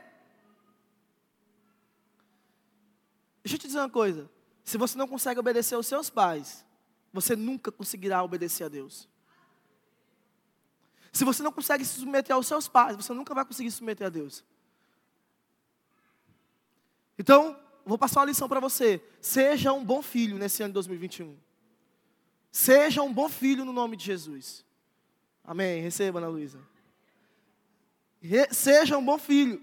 [3.44, 4.30] Deixa eu te dizer uma coisa:
[4.64, 6.64] se você não consegue obedecer aos seus pais,
[7.12, 9.08] você nunca conseguirá obedecer a Deus.
[11.12, 14.06] Se você não consegue se submeter aos seus pais, você nunca vai conseguir se submeter
[14.06, 14.42] a Deus.
[17.18, 19.04] Então, vou passar uma lição para você.
[19.20, 21.36] Seja um bom filho nesse ano de 2021.
[22.50, 24.64] Seja um bom filho no nome de Jesus.
[25.44, 25.82] Amém.
[25.82, 26.58] Receba, Ana Luísa.
[28.50, 29.62] Seja um bom filho.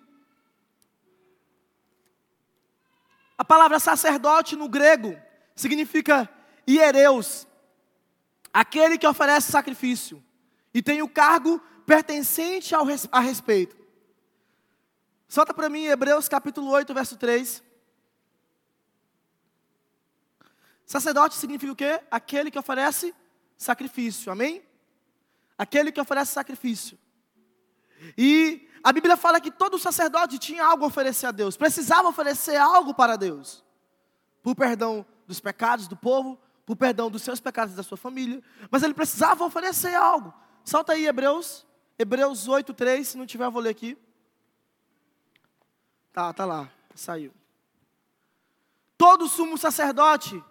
[3.36, 5.20] A palavra sacerdote no grego
[5.56, 6.30] significa
[6.68, 7.48] hiereus,
[8.54, 10.24] aquele que oferece sacrifício
[10.80, 13.76] e tem o cargo pertencente ao, a respeito.
[15.28, 17.62] Solta para mim Hebreus capítulo 8, verso 3.
[20.86, 22.02] Sacerdote significa o quê?
[22.10, 23.14] Aquele que oferece
[23.58, 24.64] sacrifício, amém?
[25.58, 26.98] Aquele que oferece sacrifício.
[28.18, 32.56] E a Bíblia fala que todo sacerdote tinha algo a oferecer a Deus, precisava oferecer
[32.56, 33.66] algo para Deus,
[34.42, 38.82] por perdão dos pecados do povo, por perdão dos seus pecados da sua família, mas
[38.82, 40.34] ele precisava oferecer algo.
[40.70, 41.66] Salta aí Hebreus,
[41.98, 43.98] Hebreus 8, 3, se não tiver eu vou ler aqui.
[46.14, 47.34] Tá, tá lá, saiu.
[48.96, 50.44] Todo sumo sacerdote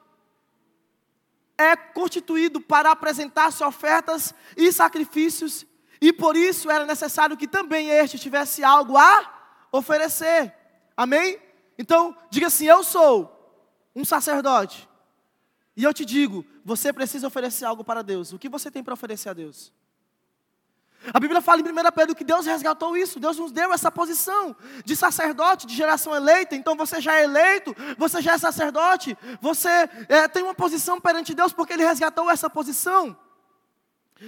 [1.57, 5.64] é constituído para apresentar-se ofertas e sacrifícios
[6.00, 10.52] e por isso era necessário que também este tivesse algo a oferecer.
[10.96, 11.38] Amém?
[11.78, 13.62] Então, diga assim: Eu sou
[13.94, 14.88] um sacerdote.
[15.76, 18.33] E eu te digo: você precisa oferecer algo para Deus.
[18.33, 19.72] O que você tem para oferecer a Deus?
[21.12, 24.55] A Bíblia fala em 1 Pedro que Deus resgatou isso, Deus nos deu essa posição
[24.85, 26.55] de sacerdote, de geração eleita.
[26.55, 29.68] Então você já é eleito, você já é sacerdote, você
[30.09, 33.16] é, tem uma posição perante Deus porque Ele resgatou essa posição.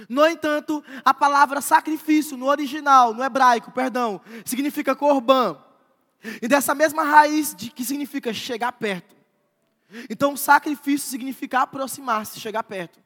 [0.07, 5.57] No entanto, a palavra sacrifício no original, no hebraico, perdão, significa corban.
[6.41, 9.15] E dessa mesma raiz de que significa chegar perto.
[10.09, 12.99] Então, sacrifício significa aproximar-se, chegar perto.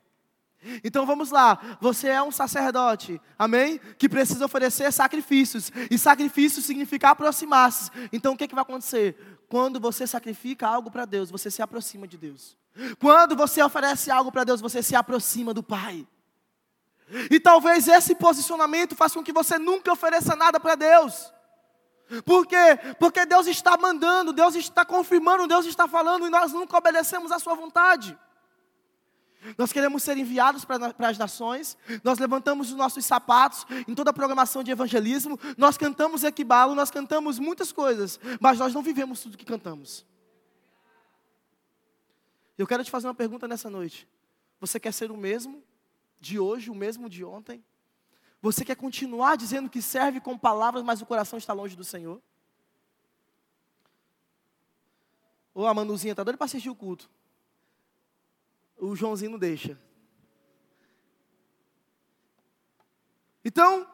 [0.84, 3.80] Então vamos lá, você é um sacerdote, amém?
[3.98, 7.92] Que precisa oferecer sacrifícios, e sacrifício significa aproximar-se.
[8.12, 9.16] Então o que, é que vai acontecer?
[9.48, 12.58] Quando você sacrifica algo para Deus, você se aproxima de Deus.
[13.00, 16.06] Quando você oferece algo para Deus, você se aproxima do Pai.
[17.30, 21.32] E talvez esse posicionamento faça com que você nunca ofereça nada para Deus.
[22.24, 22.80] Por quê?
[23.00, 27.40] Porque Deus está mandando, Deus está confirmando, Deus está falando e nós nunca obedecemos à
[27.40, 28.18] Sua vontade.
[29.58, 34.14] Nós queremos ser enviados para, as nações, nós levantamos os nossos sapatos em toda a
[34.14, 39.38] programação de evangelismo, nós cantamos equibalo, nós cantamos muitas coisas, mas nós não vivemos tudo
[39.38, 40.06] que cantamos.
[42.58, 44.08] Eu quero te fazer uma pergunta nessa noite.
[44.60, 45.64] Você quer ser o mesmo
[46.20, 47.64] de hoje, o mesmo de ontem?
[48.42, 52.22] Você quer continuar dizendo que serve com palavras, mas o coração está longe do Senhor?
[55.54, 57.10] Ou a Manuzinha está doida para assistir o culto?
[58.78, 59.78] O Joãozinho não deixa.
[63.44, 63.88] Então,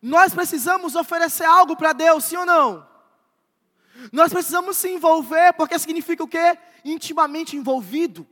[0.00, 2.86] nós precisamos oferecer algo para Deus, sim ou não?
[4.12, 6.58] Nós precisamos se envolver, porque significa o quê?
[6.84, 8.26] Intimamente envolvido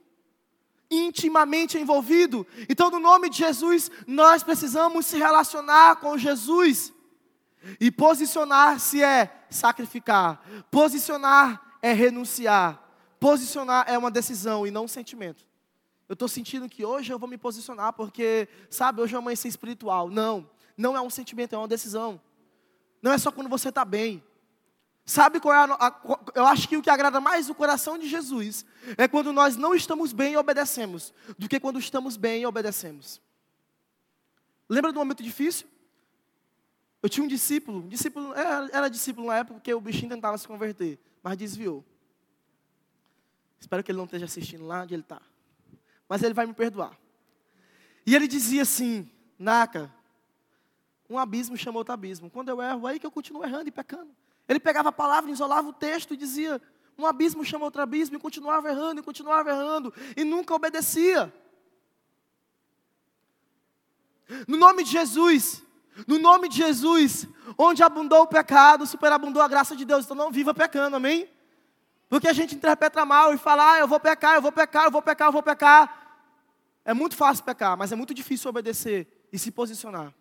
[0.95, 2.47] intimamente envolvido.
[2.69, 6.93] Então, no nome de Jesus, nós precisamos se relacionar com Jesus.
[7.81, 12.83] E posicionar-se é sacrificar, posicionar é renunciar,
[13.23, 15.45] Posicionar é uma decisão e não um sentimento.
[16.13, 20.11] Eu estou sentindo que hoje eu vou me posicionar porque, sabe, hoje eu amanheci espiritual.
[20.11, 20.47] Não,
[20.77, 22.21] não é um sentimento, é uma decisão.
[23.01, 24.23] Não é só quando você está bem.
[25.07, 28.07] Sabe qual é a, a, Eu acho que o que agrada mais o coração de
[28.11, 28.63] Jesus
[28.99, 33.19] é quando nós não estamos bem e obedecemos, do que quando estamos bem e obedecemos.
[34.69, 35.67] Lembra do momento difícil?
[37.03, 40.37] Eu tinha um discípulo, um discípulo era, era discípulo na época porque o bichinho tentava
[40.37, 41.83] se converter, mas desviou.
[43.59, 45.32] Espero que ele não esteja assistindo lá onde ele está.
[46.13, 46.93] Mas ele vai me perdoar.
[48.05, 49.91] E ele dizia assim: Naca,
[51.09, 52.29] um abismo chamou outro abismo.
[52.29, 54.15] Quando eu erro, aí que eu continuo errando e pecando.
[54.47, 56.61] Ele pegava a palavra, isolava o texto e dizia:
[56.99, 61.33] um abismo chama outro abismo, e continuava errando, e continuava errando, e nunca obedecia.
[64.47, 65.63] No nome de Jesus,
[66.07, 70.05] no nome de Jesus, onde abundou o pecado, superabundou a graça de Deus.
[70.05, 71.27] Então não viva pecando, amém?
[72.11, 74.91] Porque a gente interpreta mal e fala, ah, eu vou pecar, eu vou pecar, eu
[74.91, 76.02] vou pecar, eu vou pecar.
[76.85, 80.13] É muito fácil pecar, mas é muito difícil obedecer e se posicionar.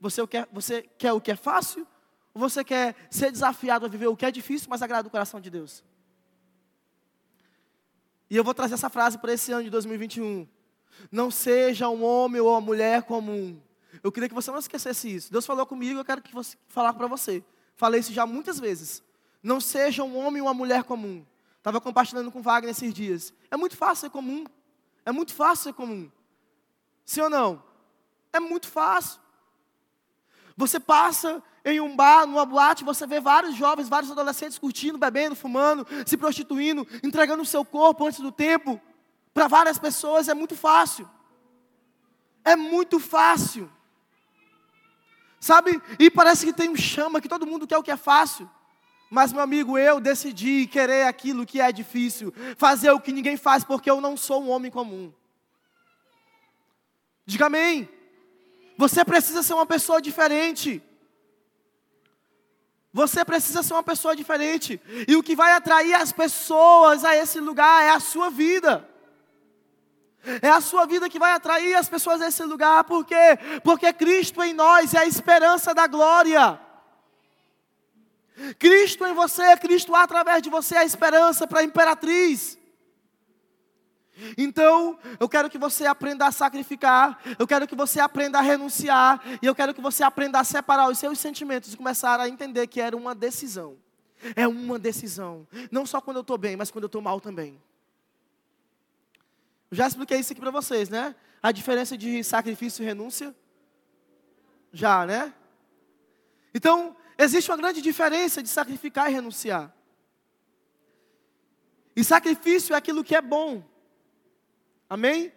[0.00, 1.86] Você quer, você quer o que é fácil
[2.32, 5.40] ou você quer ser desafiado a viver o que é difícil, mas agrada o coração
[5.40, 5.84] de Deus?
[8.30, 10.46] E eu vou trazer essa frase para esse ano de 2021.
[11.10, 13.60] Não seja um homem ou uma mulher comum.
[14.02, 15.32] Eu queria que você não esquecesse isso.
[15.32, 17.42] Deus falou comigo, eu quero que você falar para você.
[17.74, 19.02] Falei isso já muitas vezes.
[19.42, 21.24] Não seja um homem ou uma mulher comum.
[21.58, 23.34] Estava compartilhando com Wagner esses dias.
[23.50, 24.44] É muito fácil ser comum.
[25.10, 26.08] É muito fácil ser comum.
[27.04, 27.62] Sim ou não?
[28.32, 29.20] É muito fácil.
[30.56, 35.34] Você passa em um bar, numa boate, você vê vários jovens, vários adolescentes curtindo, bebendo,
[35.34, 38.80] fumando, se prostituindo, entregando o seu corpo antes do tempo.
[39.34, 41.10] Para várias pessoas é muito fácil.
[42.44, 43.68] É muito fácil.
[45.40, 45.82] Sabe?
[45.98, 48.48] E parece que tem um chama, que todo mundo quer o que é fácil.
[49.10, 53.64] Mas, meu amigo, eu decidi querer aquilo que é difícil, fazer o que ninguém faz,
[53.64, 55.12] porque eu não sou um homem comum.
[57.26, 57.88] Diga amém.
[58.78, 60.80] Você precisa ser uma pessoa diferente.
[62.92, 64.80] Você precisa ser uma pessoa diferente.
[65.08, 68.88] E o que vai atrair as pessoas a esse lugar é a sua vida.
[70.40, 72.84] É a sua vida que vai atrair as pessoas a esse lugar.
[72.84, 73.38] Por quê?
[73.64, 76.60] Porque Cristo em nós é a esperança da glória.
[78.58, 82.58] Cristo em você, Cristo através de você é a esperança para a imperatriz.
[84.36, 89.20] Então, eu quero que você aprenda a sacrificar, eu quero que você aprenda a renunciar,
[89.40, 92.66] e eu quero que você aprenda a separar os seus sentimentos e começar a entender
[92.66, 93.76] que era uma decisão.
[94.36, 95.46] É uma decisão.
[95.70, 97.60] Não só quando eu estou bem, mas quando eu estou mal também.
[99.70, 101.14] Eu já expliquei isso aqui para vocês, né?
[101.42, 103.34] A diferença de sacrifício e renúncia.
[104.72, 105.32] Já, né?
[106.54, 109.74] Então, existe uma grande diferença de sacrificar e renunciar.
[111.94, 113.62] E sacrifício é aquilo que é bom.
[114.88, 115.32] Amém?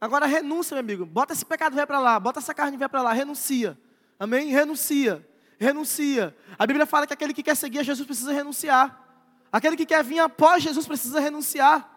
[0.00, 1.06] Agora renúncia, meu amigo.
[1.06, 3.78] Bota esse pecado velho para lá, bota essa carne velha para lá, renuncia.
[4.18, 4.50] Amém?
[4.50, 5.26] Renuncia.
[5.58, 6.36] Renuncia.
[6.58, 9.02] A Bíblia fala que aquele que quer seguir a Jesus precisa renunciar.
[9.50, 11.92] Aquele que quer vir após Jesus precisa renunciar.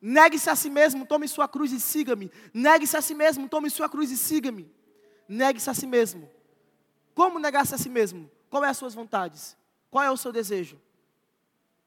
[0.00, 2.30] Negue-se a si mesmo, tome sua cruz e siga-me.
[2.54, 4.70] Negue-se a si mesmo, tome sua cruz e siga-me.
[5.28, 6.30] Negue-se a si mesmo.
[7.18, 8.30] Como negar-se a si mesmo?
[8.48, 9.56] Qual é as suas vontades?
[9.90, 10.80] Qual é o seu desejo?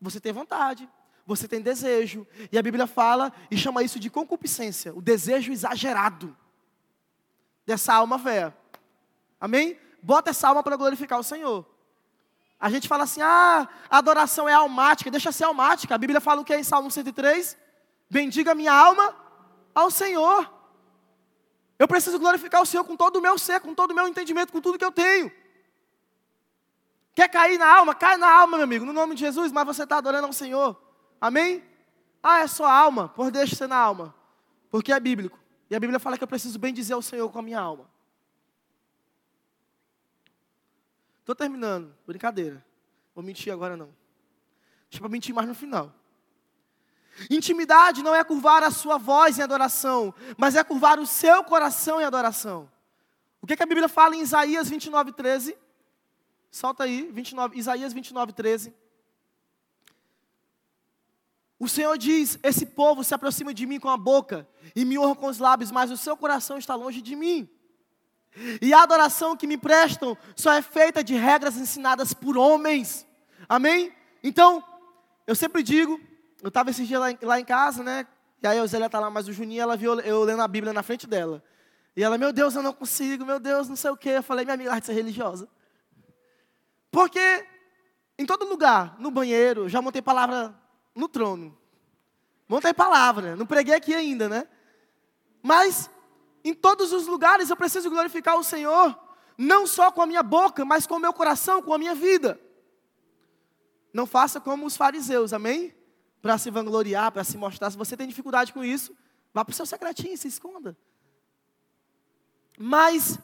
[0.02, 0.90] Você tem vontade,
[1.26, 2.28] você tem desejo.
[2.52, 6.36] E a Bíblia fala e chama isso de concupiscência, o desejo exagerado
[7.66, 8.54] dessa alma velha.
[9.40, 9.80] Amém?
[10.04, 11.66] Bota essa alma para glorificar o Senhor.
[12.60, 15.96] A gente fala assim: ah, a adoração é almática, deixa ser almática.
[15.96, 17.58] A Bíblia fala o que é em Salmo 103?
[18.10, 19.16] Bendiga minha alma
[19.74, 20.61] ao Senhor.
[21.82, 24.52] Eu preciso glorificar o Senhor com todo o meu ser, com todo o meu entendimento,
[24.52, 25.32] com tudo que eu tenho.
[27.16, 27.96] Quer cair na alma?
[27.96, 30.80] Cai na alma, meu amigo, no nome de Jesus, mas você está adorando ao Senhor.
[31.20, 31.64] Amém?
[32.22, 33.10] Ah, é só alma?
[33.10, 34.14] Por deixa ser na alma.
[34.70, 35.40] Porque é bíblico.
[35.72, 37.90] E a Bíblia fala que eu preciso bem dizer ao Senhor com a minha alma.
[41.22, 41.96] Estou terminando.
[42.06, 42.64] Brincadeira.
[43.16, 43.90] Vou mentir agora não.
[45.00, 45.92] Para mentir mais no final.
[47.30, 52.00] Intimidade não é curvar a sua voz em adoração, mas é curvar o seu coração
[52.00, 52.70] em adoração.
[53.42, 55.58] O que, que a Bíblia fala em Isaías 29, 13?
[56.52, 58.74] Solta aí, 29, Isaías 29, 13.
[61.60, 65.16] O Senhor diz: Esse povo se aproxima de mim com a boca e me honra
[65.16, 67.48] com os lábios, mas o seu coração está longe de mim.
[68.62, 73.06] E a adoração que me prestam só é feita de regras ensinadas por homens.
[73.48, 73.94] Amém?
[74.24, 74.64] Então,
[75.28, 76.00] eu sempre digo,
[76.42, 78.08] eu estava esses dias lá em, lá em, casa, né?
[78.42, 80.74] E aí a Zélia está lá, mas o Juninho, ela viu eu lendo a Bíblia
[80.74, 81.44] na frente dela.
[81.96, 84.10] E ela, meu Deus, eu não consigo, meu Deus, não sei o quê.
[84.10, 85.48] Eu falei, minha amiga, vai ser religiosa.
[86.90, 87.46] Porque
[88.18, 90.54] em todo lugar, no banheiro, já montei palavra
[90.96, 91.58] no trono.
[92.48, 94.48] Montei palavra, não preguei aqui ainda, né?
[95.42, 95.90] Mas
[96.44, 98.98] em todos os lugares eu preciso glorificar o Senhor,
[99.38, 102.40] não só com a minha boca, mas com o meu coração, com a minha vida.
[103.94, 105.74] Não faça como os fariseus, amém?
[106.22, 107.72] Para se vangloriar, para se mostrar.
[107.72, 108.96] Se você tem dificuldade com isso,
[109.34, 110.78] vá para o seu secretinho, se esconda.
[112.58, 113.18] Mas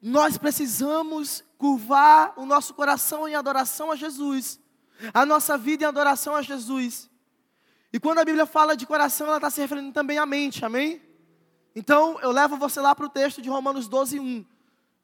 [0.00, 4.58] nós precisamos curvar o nosso coração em adoração a Jesus,
[5.14, 7.08] a nossa vida em adoração a Jesus.
[7.92, 11.00] E quando a Bíblia fala de coração, ela está se referindo também à mente, amém?
[11.74, 14.44] Então, eu levo você lá para o texto de Romanos 12, 1,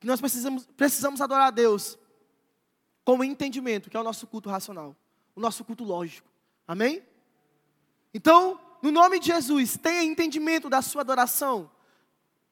[0.00, 1.98] que nós precisamos, precisamos adorar a Deus
[3.04, 4.96] com o entendimento, que é o nosso culto racional,
[5.34, 6.28] o nosso culto lógico,
[6.68, 7.02] amém?
[8.14, 11.68] Então, no nome de Jesus, tenha entendimento da sua adoração,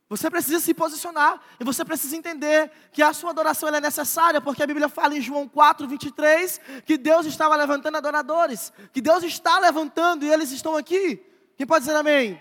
[0.09, 4.62] você precisa se posicionar e você precisa entender que a sua adoração é necessária, porque
[4.62, 9.59] a Bíblia fala em João 4, 23 que Deus estava levantando adoradores, que Deus está
[9.59, 11.20] levantando e eles estão aqui.
[11.57, 12.40] Quem pode dizer amém?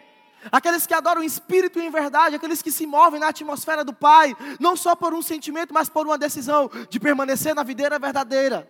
[0.52, 4.36] Aqueles que adoram em espírito em verdade, aqueles que se movem na atmosfera do Pai,
[4.60, 8.70] não só por um sentimento, mas por uma decisão de permanecer na videira verdadeira,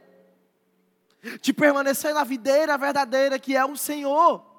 [1.41, 4.53] de permanecer na videira verdadeira que é o Senhor.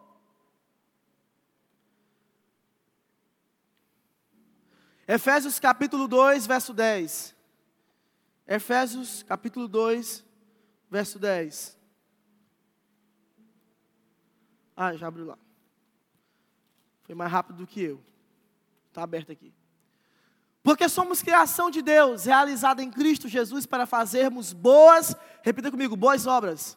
[5.09, 7.35] Efésios capítulo 2, verso 10.
[8.47, 10.25] Efésios capítulo 2,
[10.91, 11.79] verso 10.
[14.77, 15.39] Ah, já abriu lá.
[17.05, 18.05] Foi mais rápido do que eu.
[18.89, 19.55] Está aberto aqui.
[20.67, 26.27] Porque somos criação de Deus, realizada em Cristo Jesus para fazermos boas, repita comigo, boas
[26.27, 26.77] obras.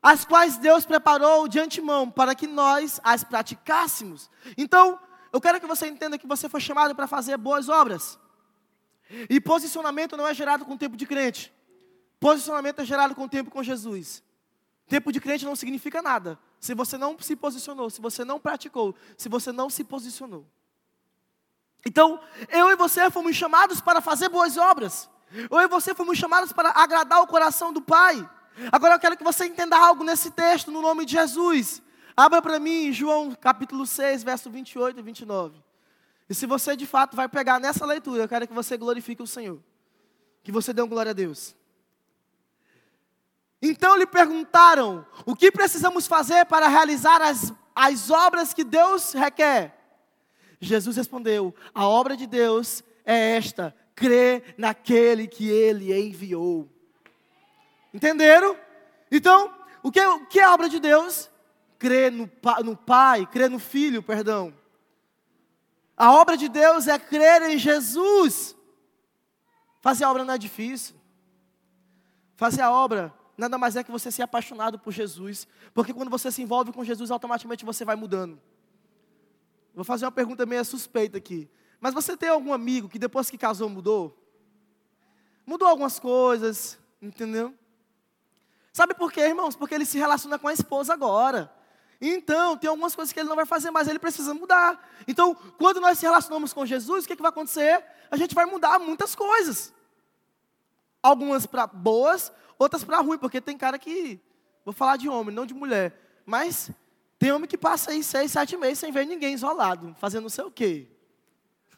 [0.00, 4.30] As quais Deus preparou de antemão para que nós as praticássemos.
[4.56, 4.96] Então,
[5.32, 8.16] eu quero que você entenda que você foi chamado para fazer boas obras.
[9.28, 11.52] E posicionamento não é gerado com tempo de crente.
[12.20, 14.22] Posicionamento é gerado com tempo com Jesus.
[14.86, 16.38] Tempo de crente não significa nada.
[16.60, 20.46] Se você não se posicionou, se você não praticou, se você não se posicionou.
[21.86, 22.18] Então,
[22.48, 25.08] eu e você fomos chamados para fazer boas obras.
[25.50, 28.28] Eu e você fomos chamados para agradar o coração do Pai.
[28.70, 31.82] Agora eu quero que você entenda algo nesse texto, no nome de Jesus.
[32.16, 35.62] Abra para mim João capítulo 6, verso 28 e 29.
[36.28, 39.26] E se você de fato vai pegar nessa leitura, eu quero que você glorifique o
[39.26, 39.60] Senhor.
[40.42, 41.54] Que você dê um glória a Deus.
[43.60, 49.83] Então lhe perguntaram: o que precisamos fazer para realizar as, as obras que Deus requer?
[50.66, 56.68] Jesus respondeu: a obra de Deus é esta, crer naquele que ele enviou.
[57.92, 58.56] Entenderam?
[59.10, 61.30] Então, o que, o que é a obra de Deus?
[61.84, 62.30] crer no,
[62.64, 64.54] no Pai, crer no Filho, perdão.
[65.94, 68.56] A obra de Deus é crer em Jesus.
[69.82, 70.96] Fazer a obra não é difícil.
[72.36, 75.46] Fazer a obra nada mais é que você ser apaixonado por Jesus.
[75.74, 78.40] Porque quando você se envolve com Jesus, automaticamente você vai mudando.
[79.74, 81.50] Vou fazer uma pergunta meio suspeita aqui.
[81.80, 84.16] Mas você tem algum amigo que depois que casou mudou?
[85.44, 87.54] Mudou algumas coisas, entendeu?
[88.72, 89.54] Sabe por quê, irmãos?
[89.54, 91.52] Porque ele se relaciona com a esposa agora.
[92.00, 94.82] Então, tem algumas coisas que ele não vai fazer, mas ele precisa mudar.
[95.06, 97.84] Então, quando nós se relacionamos com Jesus, o que, que vai acontecer?
[98.10, 99.72] A gente vai mudar muitas coisas.
[101.02, 104.20] Algumas para boas, outras para ruim, porque tem cara que.
[104.64, 106.22] Vou falar de homem, não de mulher.
[106.24, 106.70] Mas
[107.18, 110.44] tem homem que passa aí seis, sete meses sem ver ninguém isolado, fazendo não sei
[110.44, 110.88] o quê.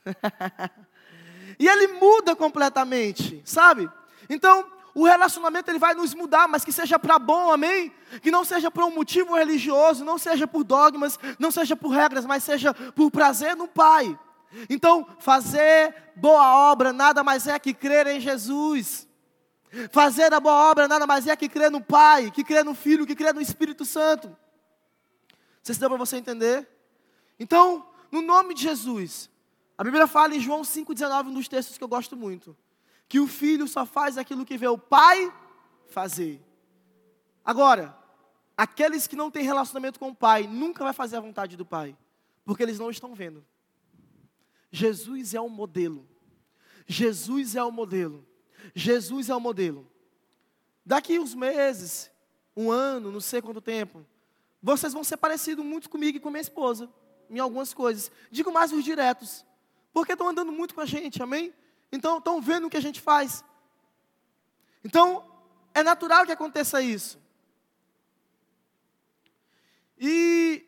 [1.59, 3.89] e ele muda completamente, sabe?
[4.29, 7.93] Então, o relacionamento ele vai nos mudar, mas que seja para bom, amém?
[8.23, 12.25] Que não seja por um motivo religioso, não seja por dogmas, não seja por regras,
[12.25, 14.19] mas seja por prazer no Pai.
[14.71, 19.07] Então, fazer boa obra nada mais é que crer em Jesus.
[19.93, 23.07] Fazer a boa obra nada mais é que crer no Pai, que crer no Filho,
[23.07, 24.35] que crer no Espírito Santo.
[25.67, 26.65] Vocês dão para você entender?
[27.41, 29.29] Então, no nome de Jesus,
[29.77, 32.57] a Bíblia fala em João 5,19, um dos textos que eu gosto muito
[33.09, 35.33] que o filho só faz aquilo que vê o pai
[35.89, 36.41] fazer.
[37.45, 37.99] Agora,
[38.57, 41.97] aqueles que não têm relacionamento com o pai nunca vai fazer a vontade do pai,
[42.45, 43.45] porque eles não estão vendo.
[44.71, 46.07] Jesus é o modelo.
[46.87, 48.25] Jesus é o modelo.
[48.73, 49.85] Jesus é o modelo.
[50.85, 52.09] Daqui uns meses,
[52.57, 54.07] um ano, não sei quanto tempo,
[54.63, 56.89] vocês vão ser parecidos muito comigo e com minha esposa,
[57.31, 58.11] em algumas coisas.
[58.31, 59.45] Digo mais os diretos,
[59.93, 61.55] porque estão andando muito com a gente, amém?
[61.91, 63.45] Então, estão vendo o que a gente faz.
[64.85, 65.25] Então,
[65.73, 67.19] é natural que aconteça isso.
[69.99, 70.65] E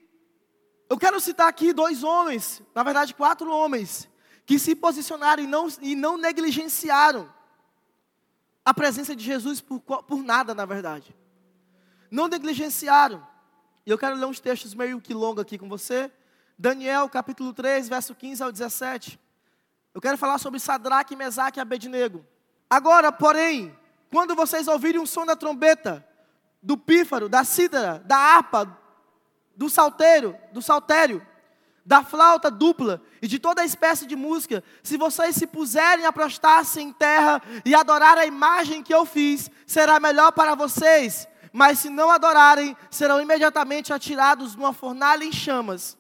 [0.89, 4.09] eu quero citar aqui dois homens, na verdade, quatro homens,
[4.47, 7.33] que se posicionaram e não, e não negligenciaram
[8.65, 11.15] a presença de Jesus por, por nada, na verdade.
[12.11, 13.27] não negligenciaram.
[13.89, 16.13] E eu quero ler uns textos meio que longos aqui com você.
[16.59, 19.19] Daniel, capítulo 3, verso 15 ao 17.
[19.95, 22.23] Eu quero falar sobre Sadraque, Mesaque e Abednego.
[22.69, 23.75] Agora, porém,
[24.11, 26.07] quando vocês ouvirem o som da trombeta,
[26.63, 28.77] do pífaro, da cítara, da harpa,
[29.57, 31.27] do salteiro, do saltério,
[31.83, 36.79] da flauta dupla e de toda espécie de música, se vocês se puserem a prostrar-se
[36.79, 41.27] em terra e adorar a imagem que eu fiz, será melhor para vocês.
[41.53, 45.97] Mas se não adorarem, serão imediatamente atirados numa fornalha em chamas.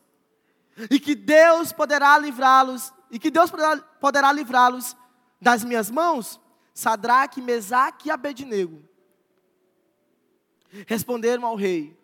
[0.91, 4.97] E que Deus poderá livrá-los, e que Deus poderá, poderá livrá-los
[5.41, 6.41] das minhas mãos.
[6.73, 8.89] Sadraque, Mesaque e Abednego
[10.87, 11.97] responderam ao rei: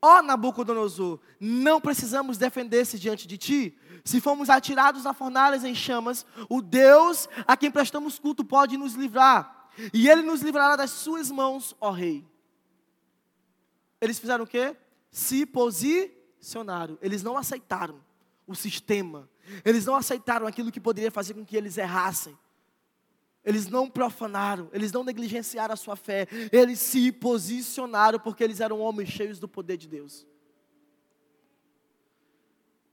[0.00, 3.78] Ó oh, Nabucodonosor, não precisamos defender-se diante de ti.
[4.04, 8.94] Se formos atirados na fornalhas em chamas, o Deus a quem prestamos culto pode nos
[8.94, 9.68] livrar.
[9.92, 12.24] E ele nos livrará das suas mãos, ó rei.
[14.00, 14.76] Eles fizeram o quê?
[15.10, 16.98] Se posicionaram.
[17.00, 18.00] Eles não aceitaram
[18.46, 19.28] o sistema.
[19.64, 22.36] Eles não aceitaram aquilo que poderia fazer com que eles errassem.
[23.46, 28.80] Eles não profanaram, eles não negligenciaram a sua fé, eles se posicionaram porque eles eram
[28.80, 30.26] homens cheios do poder de Deus.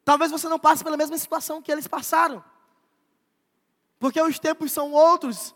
[0.05, 2.45] Talvez você não passe pela mesma situação que eles passaram,
[3.97, 5.55] porque os tempos são outros,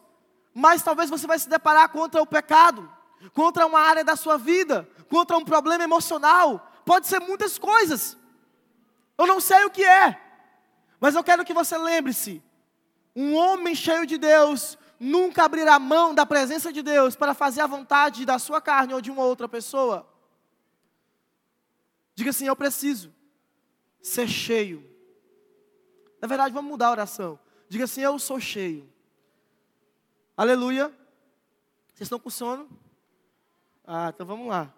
[0.52, 2.92] mas talvez você vai se deparar contra o pecado,
[3.34, 8.18] contra uma área da sua vida, contra um problema emocional, pode ser muitas coisas.
[9.18, 10.22] Eu não sei o que é,
[11.00, 12.44] mas eu quero que você lembre-se:
[13.16, 17.68] um homem cheio de Deus nunca abrirá mão da presença de Deus para fazer a
[17.68, 20.08] vontade da sua carne ou de uma outra pessoa.
[22.16, 23.14] Diga assim: Eu preciso
[24.02, 24.88] ser cheio.
[26.22, 27.40] Na verdade, vamos mudar a oração.
[27.70, 28.88] Diga assim: Eu sou cheio.
[30.36, 30.88] Aleluia.
[31.94, 32.70] Vocês estão com sono?
[33.90, 34.74] Ah, então vamos lá.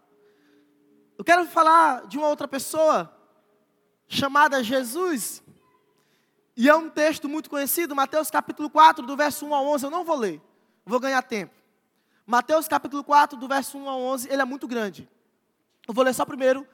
[1.18, 3.12] Eu quero falar de uma outra pessoa
[4.08, 5.42] chamada Jesus.
[6.56, 9.90] E é um texto muito conhecido, Mateus capítulo 4, do verso 1 ao 11, eu
[9.90, 10.40] não vou ler,
[10.86, 11.56] vou ganhar tempo.
[12.26, 15.10] Mateus capítulo 4, do verso 1 ao 11, ele é muito grande.
[15.88, 16.68] Eu vou ler só primeiro.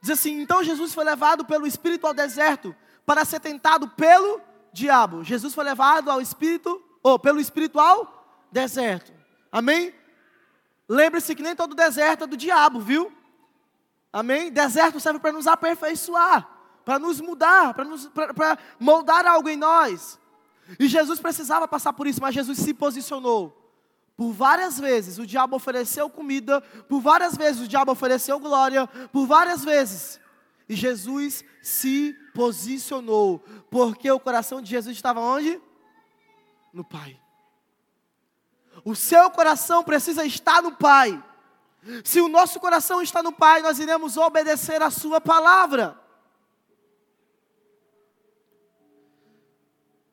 [0.00, 2.74] Diz assim: Então Jesus foi levado pelo Espírito ao deserto
[3.06, 4.40] para ser tentado pelo
[4.72, 5.22] diabo.
[5.22, 9.12] Jesus foi levado ao Espírito, ou pelo Espírito ao deserto.
[9.52, 9.94] Amém?
[10.90, 13.12] Lembre-se que nem todo deserto é do diabo, viu?
[14.12, 14.50] Amém?
[14.50, 20.18] Deserto serve para nos aperfeiçoar para nos mudar, para moldar algo em nós.
[20.78, 23.56] E Jesus precisava passar por isso, mas Jesus se posicionou.
[24.16, 29.26] Por várias vezes o diabo ofereceu comida, por várias vezes o diabo ofereceu glória, por
[29.26, 30.20] várias vezes.
[30.68, 33.38] E Jesus se posicionou,
[33.70, 35.60] porque o coração de Jesus estava onde?
[36.72, 37.20] No Pai.
[38.84, 41.22] O seu coração precisa estar no Pai.
[42.04, 45.98] Se o nosso coração está no Pai, nós iremos obedecer a Sua palavra.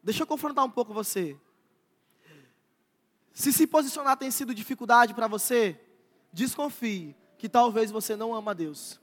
[0.02, 1.38] Deixa eu confrontar um pouco você.
[3.34, 5.80] Se se posicionar tem sido dificuldade para você,
[6.32, 9.00] desconfie que talvez você não ama a Deus.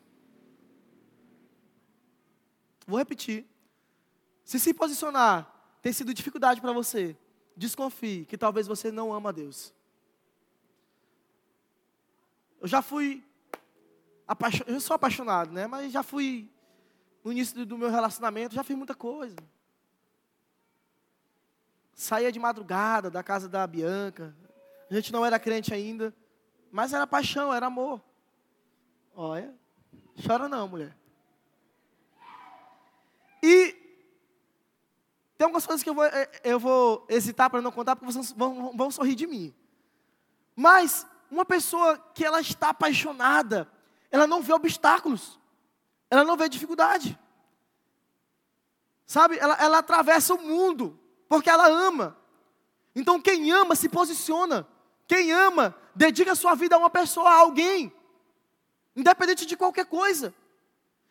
[2.87, 3.47] Vou repetir.
[4.45, 5.51] Se se posicionar
[5.81, 7.17] tem sido dificuldade para você,
[7.57, 9.73] desconfie que talvez você não ama a Deus.
[12.61, 13.25] Eu já fui
[14.27, 15.67] apaixonado, eu sou apaixonado, né?
[15.67, 16.51] Mas já fui
[17.23, 19.37] no início do meu relacionamento, já fiz muita coisa.
[21.95, 24.35] Saía de madrugada da casa da Bianca.
[24.91, 26.15] A gente não era crente ainda,
[26.71, 28.03] mas era paixão, era amor.
[29.15, 29.55] Olha,
[30.27, 30.97] chora não, mulher.
[33.43, 33.84] E
[35.37, 38.33] tem algumas coisas que eu vou, eh, eu vou hesitar para não contar, porque vocês
[38.33, 39.55] vão, vão sorrir de mim.
[40.55, 43.69] Mas uma pessoa que ela está apaixonada,
[44.11, 45.39] ela não vê obstáculos,
[46.09, 47.19] ela não vê dificuldade.
[49.07, 52.17] Sabe, ela, ela atravessa o mundo, porque ela ama.
[52.95, 54.67] Então, quem ama se posiciona.
[55.07, 57.93] Quem ama, dedica sua vida a uma pessoa, a alguém,
[58.97, 60.33] independente de qualquer coisa.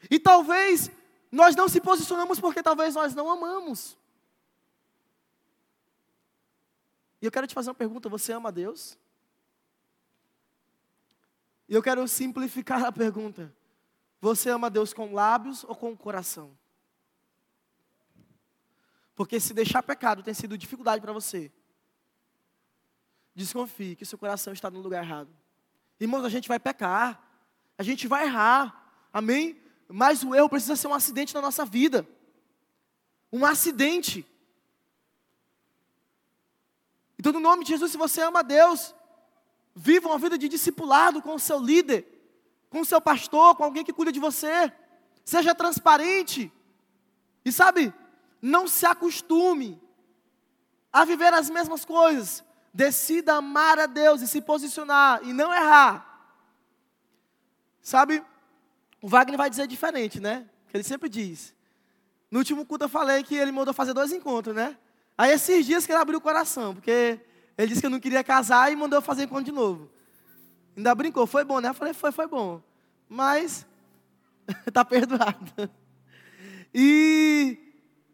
[0.10, 0.90] E talvez
[1.32, 3.98] nós não se posicionamos porque talvez nós não amamos.
[7.24, 8.98] E eu quero te fazer uma pergunta: você ama Deus?
[11.70, 13.56] E eu quero simplificar a pergunta:
[14.20, 16.52] você ama Deus com lábios ou com o coração?
[19.16, 21.50] Porque se deixar pecado tem sido dificuldade para você.
[23.34, 25.34] Desconfie que seu coração está no lugar errado.
[26.02, 27.26] Irmãos, a gente vai pecar.
[27.78, 29.08] A gente vai errar.
[29.14, 29.62] Amém?
[29.88, 32.06] Mas o erro precisa ser um acidente na nossa vida.
[33.32, 34.28] Um acidente.
[37.24, 38.94] Então, no nome de Jesus, se você ama a Deus,
[39.74, 42.06] viva uma vida de discipulado com o seu líder.
[42.70, 44.74] com o seu pastor, com alguém que cuida de você.
[45.24, 46.52] Seja transparente.
[47.46, 47.94] E sabe,
[48.42, 49.82] não se acostume
[50.92, 52.44] a viver as mesmas coisas.
[52.74, 56.36] Decida amar a Deus e se posicionar e não errar.
[57.82, 58.22] Sabe,
[59.02, 60.50] o Wagner vai dizer diferente, né?
[60.68, 61.56] Que ele sempre diz.
[62.30, 64.78] No último culto eu falei que ele mandou fazer dois encontros, né?
[65.18, 67.20] Aí esses dias que ele abriu o coração, porque
[67.57, 69.89] ele disse que eu não queria casar e mandou fazer encontro de novo.
[70.76, 71.70] Ainda brincou, foi bom, né?
[71.70, 72.61] Eu falei, foi, foi bom.
[73.07, 73.66] Mas
[74.66, 75.70] está perdoado.
[76.74, 77.57] E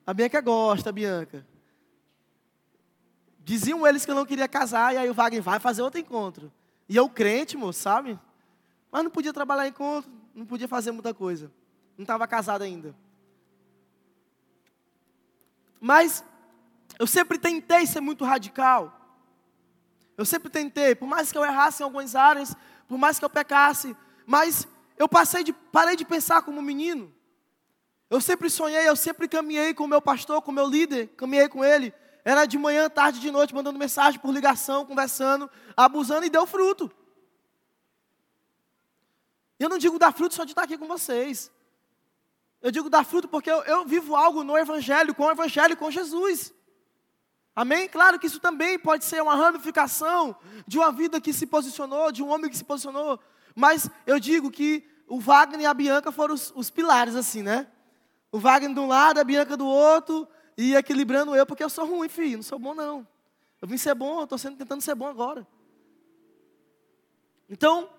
[0.06, 1.46] a Bianca gosta, a Bianca.
[3.40, 6.52] Diziam eles que eu não queria casar, e aí o Wagner vai fazer outro encontro.
[6.88, 8.20] E eu crente, moço, sabe?
[8.92, 11.52] Mas não podia trabalhar encontro, não podia fazer muita coisa.
[11.98, 12.94] Não estava casado ainda.
[15.80, 16.24] Mas
[17.00, 18.94] eu sempre tentei ser muito radical.
[20.18, 22.54] Eu sempre tentei, por mais que eu errasse em algumas áreas,
[22.90, 23.96] por mais que eu pecasse,
[24.26, 27.12] mas eu passei de, parei de pensar como menino.
[28.10, 31.48] Eu sempre sonhei, eu sempre caminhei com o meu pastor, com o meu líder, caminhei
[31.48, 31.94] com ele.
[32.26, 36.92] Era de manhã, tarde, de noite, mandando mensagem por ligação, conversando, abusando e deu fruto.
[39.58, 41.50] Eu não digo dar fruto só de estar aqui com vocês.
[42.62, 45.90] Eu digo dar fruto porque eu, eu vivo algo no Evangelho, com o Evangelho, com
[45.90, 46.54] Jesus.
[47.60, 47.90] Amém?
[47.90, 50.34] Claro que isso também pode ser uma ramificação
[50.66, 53.20] de uma vida que se posicionou, de um homem que se posicionou.
[53.54, 57.68] Mas eu digo que o Wagner e a Bianca foram os, os pilares, assim, né?
[58.32, 60.26] O Wagner de um lado, a Bianca do outro,
[60.58, 63.06] e equilibrando eu, porque eu sou ruim, filho, não sou bom não.
[63.62, 65.46] Eu vim ser bom, estou tentando ser bom agora.
[67.50, 67.90] Então,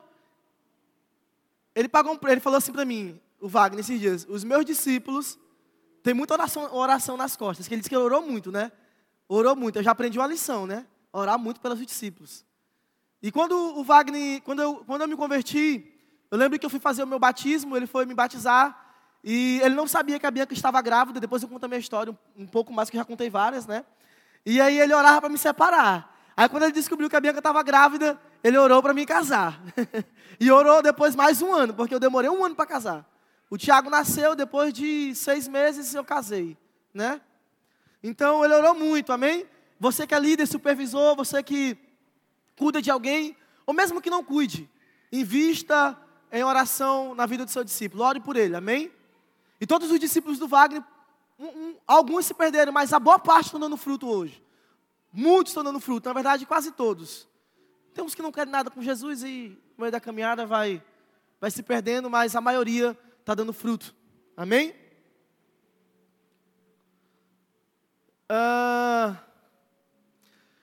[1.75, 5.39] ele pagou ele falou assim para mim, o Wagner, esses dias, os meus discípulos
[6.03, 8.73] têm muita oração, oração nas costas, que ele disse que ele orou muito, né?
[9.33, 9.77] Orou muito.
[9.77, 10.85] Eu já aprendi uma lição, né?
[11.13, 12.45] Orar muito pelos discípulos.
[13.23, 15.89] E quando o Wagner, quando eu, quando eu me converti,
[16.29, 19.77] eu lembro que eu fui fazer o meu batismo, ele foi me batizar, e ele
[19.77, 22.47] não sabia que a Bianca estava grávida, depois eu conto a minha história um, um
[22.47, 23.85] pouco mais, que eu já contei várias, né?
[24.45, 26.13] E aí ele orava para me separar.
[26.37, 29.63] Aí quando ele descobriu que a Bianca estava grávida, ele orou para me casar.
[30.41, 33.09] e orou depois mais um ano, porque eu demorei um ano para casar.
[33.49, 36.59] O Tiago nasceu, depois de seis meses eu casei,
[36.93, 37.21] né?
[38.03, 39.47] Então ele orou muito, amém?
[39.79, 41.77] Você que é líder, supervisor, você que
[42.57, 43.37] cuida de alguém,
[43.67, 44.69] ou mesmo que não cuide,
[45.11, 45.99] invista
[46.31, 48.93] em oração na vida do seu discípulo, ore por ele, amém?
[49.61, 50.83] E todos os discípulos do Wagner,
[51.39, 54.43] um, um, alguns se perderam, mas a boa parte estão dando fruto hoje.
[55.13, 57.27] Muitos estão dando fruto, na verdade, quase todos.
[57.93, 60.83] Tem uns que não querem nada com Jesus e no meio da caminhada vai,
[61.41, 63.95] vai se perdendo, mas a maioria está dando fruto.
[64.37, 64.75] Amém?
[68.31, 69.17] Uh,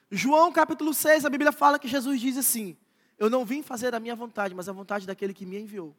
[0.09, 2.78] João capítulo 6, a Bíblia fala que Jesus diz assim:
[3.20, 5.93] Eu não vim fazer a minha vontade, mas a vontade daquele que me enviou.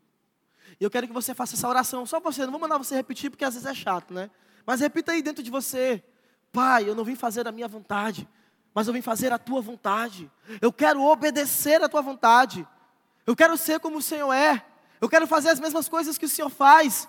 [0.80, 3.30] E eu quero que você faça essa oração, só você, não vou mandar você repetir
[3.30, 4.30] porque às vezes é chato, né?
[4.64, 6.02] Mas repita aí dentro de você:
[6.50, 8.26] Pai, eu não vim fazer a minha vontade,
[8.72, 10.30] mas eu vim fazer a tua vontade.
[10.62, 12.66] Eu quero obedecer a tua vontade.
[13.26, 14.64] Eu quero ser como o Senhor é.
[15.02, 17.06] Eu quero fazer as mesmas coisas que o Senhor faz.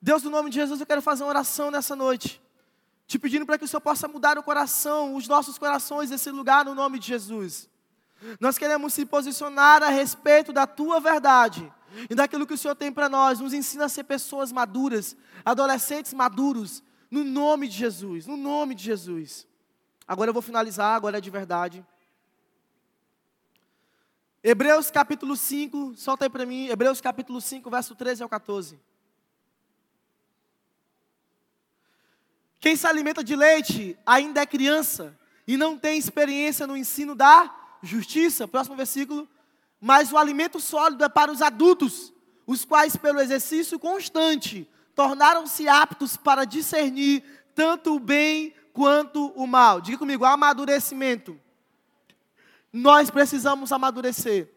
[0.00, 2.40] Deus, no nome de Jesus, eu quero fazer uma oração nessa noite
[3.08, 6.66] te pedindo para que o Senhor possa mudar o coração, os nossos corações desse lugar
[6.66, 7.66] no nome de Jesus.
[8.38, 11.72] Nós queremos se posicionar a respeito da tua verdade
[12.10, 13.40] e daquilo que o Senhor tem para nós.
[13.40, 18.84] Nos ensina a ser pessoas maduras, adolescentes maduros, no nome de Jesus, no nome de
[18.84, 19.46] Jesus.
[20.06, 21.82] Agora eu vou finalizar, agora é de verdade.
[24.44, 28.78] Hebreus capítulo 5, solta aí para mim, Hebreus capítulo 5, verso 13 ao 14.
[32.60, 37.54] Quem se alimenta de leite ainda é criança e não tem experiência no ensino da
[37.82, 38.48] justiça.
[38.48, 39.28] Próximo versículo.
[39.80, 42.12] Mas o alimento sólido é para os adultos,
[42.46, 47.22] os quais, pelo exercício constante, tornaram-se aptos para discernir
[47.54, 49.80] tanto o bem quanto o mal.
[49.80, 51.40] Diga comigo, amadurecimento.
[52.72, 54.48] Nós precisamos amadurecer.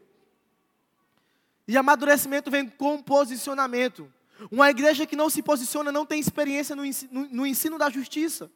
[1.67, 4.11] E amadurecimento vem com posicionamento.
[4.49, 8.49] Uma igreja que não se posiciona não tem experiência no ensino, no ensino da justiça.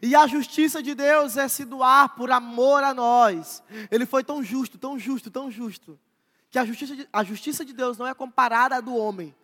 [0.00, 3.62] E a justiça de Deus é se doar por amor a nós.
[3.90, 5.98] Ele foi tão justo, tão justo, tão justo,
[6.50, 9.34] que a justiça de, a justiça de Deus não é comparada à do homem.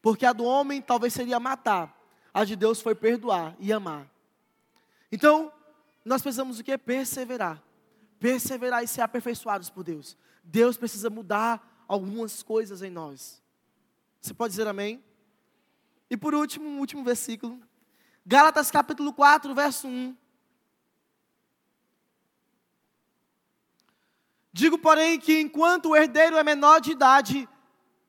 [0.00, 1.94] Porque a do homem talvez seria matar.
[2.32, 4.08] A de Deus foi perdoar e amar.
[5.10, 5.52] Então,
[6.04, 6.76] nós precisamos o que?
[6.78, 7.62] Perseverar.
[8.18, 10.16] Perseverar e ser aperfeiçoados por Deus.
[10.42, 13.42] Deus precisa mudar algumas coisas em nós.
[14.26, 15.00] Você pode dizer amém?
[16.10, 17.60] E por último, um último versículo.
[18.26, 20.16] Gálatas capítulo 4, verso 1.
[24.52, 27.48] Digo, porém, que enquanto o herdeiro é menor de idade,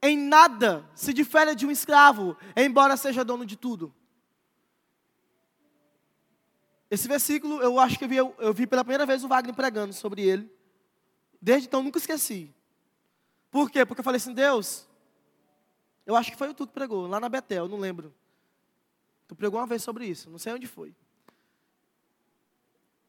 [0.02, 3.94] em nada se difere de um escravo, embora seja dono de tudo.
[6.90, 9.94] Esse versículo, eu acho que eu vi, eu vi pela primeira vez o Wagner pregando
[9.94, 10.52] sobre ele.
[11.40, 12.52] Desde então, nunca esqueci.
[13.52, 13.86] Por quê?
[13.86, 14.88] Porque eu falei assim, Deus,
[16.08, 18.16] eu acho que foi o tu que pregou, lá na Betel, não lembro.
[19.28, 20.96] Tu pregou uma vez sobre isso, não sei onde foi.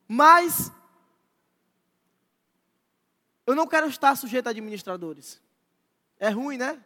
[0.08, 0.72] Mas,
[3.46, 5.40] eu não quero estar sujeito a administradores.
[6.18, 6.82] É ruim, né?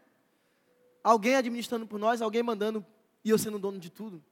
[1.03, 2.85] Alguém administrando por nós, alguém mandando
[3.25, 4.23] e eu sendo dono de tudo.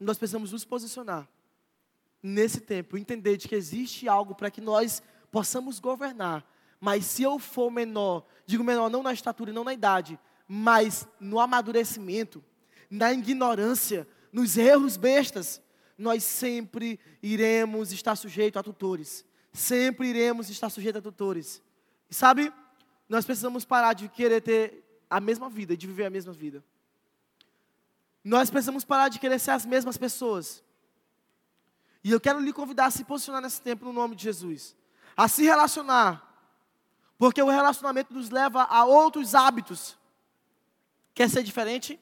[0.00, 1.28] Nós precisamos nos posicionar
[2.20, 5.00] nesse tempo, entender de que existe algo para que nós
[5.30, 6.44] possamos governar.
[6.80, 11.06] Mas se eu for menor, digo menor não na estatura e não na idade, mas
[11.20, 12.42] no amadurecimento,
[12.90, 15.60] na ignorância, nos erros bestas,
[15.96, 19.24] nós sempre iremos estar sujeitos a tutores.
[19.52, 21.60] Sempre iremos estar sujeitos a tutores.
[22.08, 22.52] E sabe,
[23.08, 26.62] nós precisamos parar de querer ter a mesma vida, de viver a mesma vida.
[28.22, 30.62] Nós precisamos parar de querer ser as mesmas pessoas.
[32.04, 34.76] E eu quero lhe convidar a se posicionar nesse tempo no nome de Jesus.
[35.16, 36.27] A se relacionar.
[37.18, 39.98] Porque o relacionamento nos leva a outros hábitos.
[41.12, 42.00] Quer ser diferente?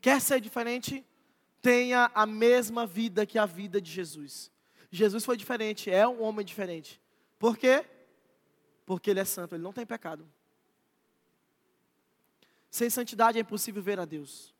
[0.00, 1.06] Quer ser diferente?
[1.60, 4.50] Tenha a mesma vida que a vida de Jesus.
[4.90, 7.00] Jesus foi diferente, é um homem diferente.
[7.38, 7.84] Por quê?
[8.86, 10.26] Porque ele é santo, ele não tem pecado.
[12.70, 14.54] Sem santidade é impossível ver a Deus.